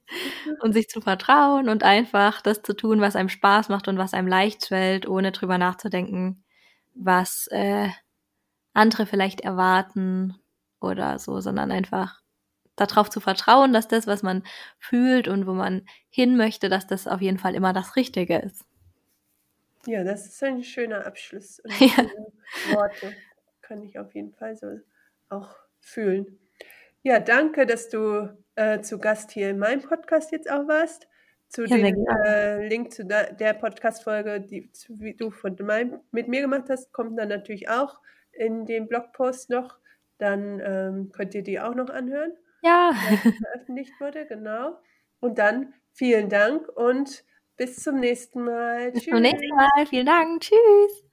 und 0.61 0.73
sich 0.73 0.88
zu 0.88 1.01
vertrauen 1.01 1.68
und 1.68 1.83
einfach 1.83 2.40
das 2.40 2.62
zu 2.62 2.75
tun, 2.75 3.01
was 3.01 3.16
einem 3.16 3.29
Spaß 3.29 3.68
macht 3.68 3.88
und 3.88 3.99
was 3.99 4.14
einem 4.14 4.29
leicht 4.29 4.66
fällt, 4.66 5.09
ohne 5.09 5.33
drüber 5.33 5.59
nachzudenken, 5.59 6.44
was 6.94 7.49
äh, 7.49 7.88
andere 8.75 9.07
vielleicht 9.07 9.40
erwarten 9.40 10.37
oder 10.81 11.18
so, 11.18 11.40
sondern 11.40 11.73
einfach 11.73 12.23
darauf 12.77 13.11
zu 13.11 13.21
vertrauen, 13.21 13.73
dass 13.73 13.88
das, 13.88 14.07
was 14.07 14.23
man 14.23 14.44
fühlt 14.79 15.27
und 15.27 15.47
wo 15.47 15.53
man 15.53 15.85
hin 16.09 16.37
möchte, 16.37 16.68
dass 16.68 16.87
das 16.87 17.09
auf 17.09 17.21
jeden 17.21 17.38
Fall 17.38 17.55
immer 17.55 17.73
das 17.73 17.97
Richtige 17.97 18.38
ist. 18.38 18.64
Ja, 19.87 20.05
das 20.05 20.27
ist 20.27 20.42
ein 20.44 20.62
schöner 20.62 21.07
Abschluss. 21.07 21.61
Und 21.61 21.73
ja. 21.81 22.05
Worte 22.73 23.14
kann 23.62 23.83
ich 23.83 23.99
auf 23.99 24.14
jeden 24.14 24.33
Fall 24.33 24.57
so 24.57 24.79
auch 25.29 25.49
fühlen. 25.81 26.38
Ja, 27.02 27.20
danke, 27.20 27.66
dass 27.66 27.88
du 27.88 28.28
äh, 28.54 28.80
zu 28.80 28.98
Gast 28.98 29.30
hier 29.30 29.50
in 29.50 29.58
meinem 29.58 29.82
Podcast 29.82 30.32
jetzt 30.32 30.50
auch 30.50 30.66
warst. 30.68 31.08
Zu 31.48 31.64
ja, 31.64 31.76
dem 31.76 32.06
äh, 32.24 32.68
Link 32.68 32.92
zu 32.92 33.06
der, 33.06 33.54
Podcast-Folge, 33.54 34.40
die 34.40 34.70
wie 34.88 35.14
du 35.14 35.30
von 35.30 35.56
meinem, 35.61 36.00
mit 36.11 36.28
mir 36.28 36.42
gemacht 36.42 36.64
hast, 36.68 36.92
kommt 36.92 37.18
dann 37.18 37.28
natürlich 37.28 37.70
auch 37.70 38.00
in 38.32 38.66
dem 38.66 38.87
Blogpost 38.87 39.48
noch. 39.48 39.78
Dann 40.18 40.61
ähm, 40.61 41.12
könnt 41.12 41.34
ihr 41.34 41.42
die 41.42 41.61
auch 41.61 41.74
noch 41.74 41.88
anhören 41.88 42.32
ja. 42.62 42.92
veröffentlicht 43.22 43.92
wurde, 44.00 44.26
genau. 44.26 44.78
Und 45.20 45.38
dann 45.38 45.74
vielen 45.92 46.28
Dank 46.28 46.68
und 46.68 47.24
bis 47.56 47.82
zum 47.82 48.00
nächsten 48.00 48.42
Mal. 48.44 48.92
Bis 48.92 49.02
Tschüss. 49.02 49.12
zum 49.12 49.22
nächsten 49.22 49.54
Mal. 49.54 49.87
Vielen 49.87 50.06
Dank. 50.06 50.40
Tschüss. 50.40 51.08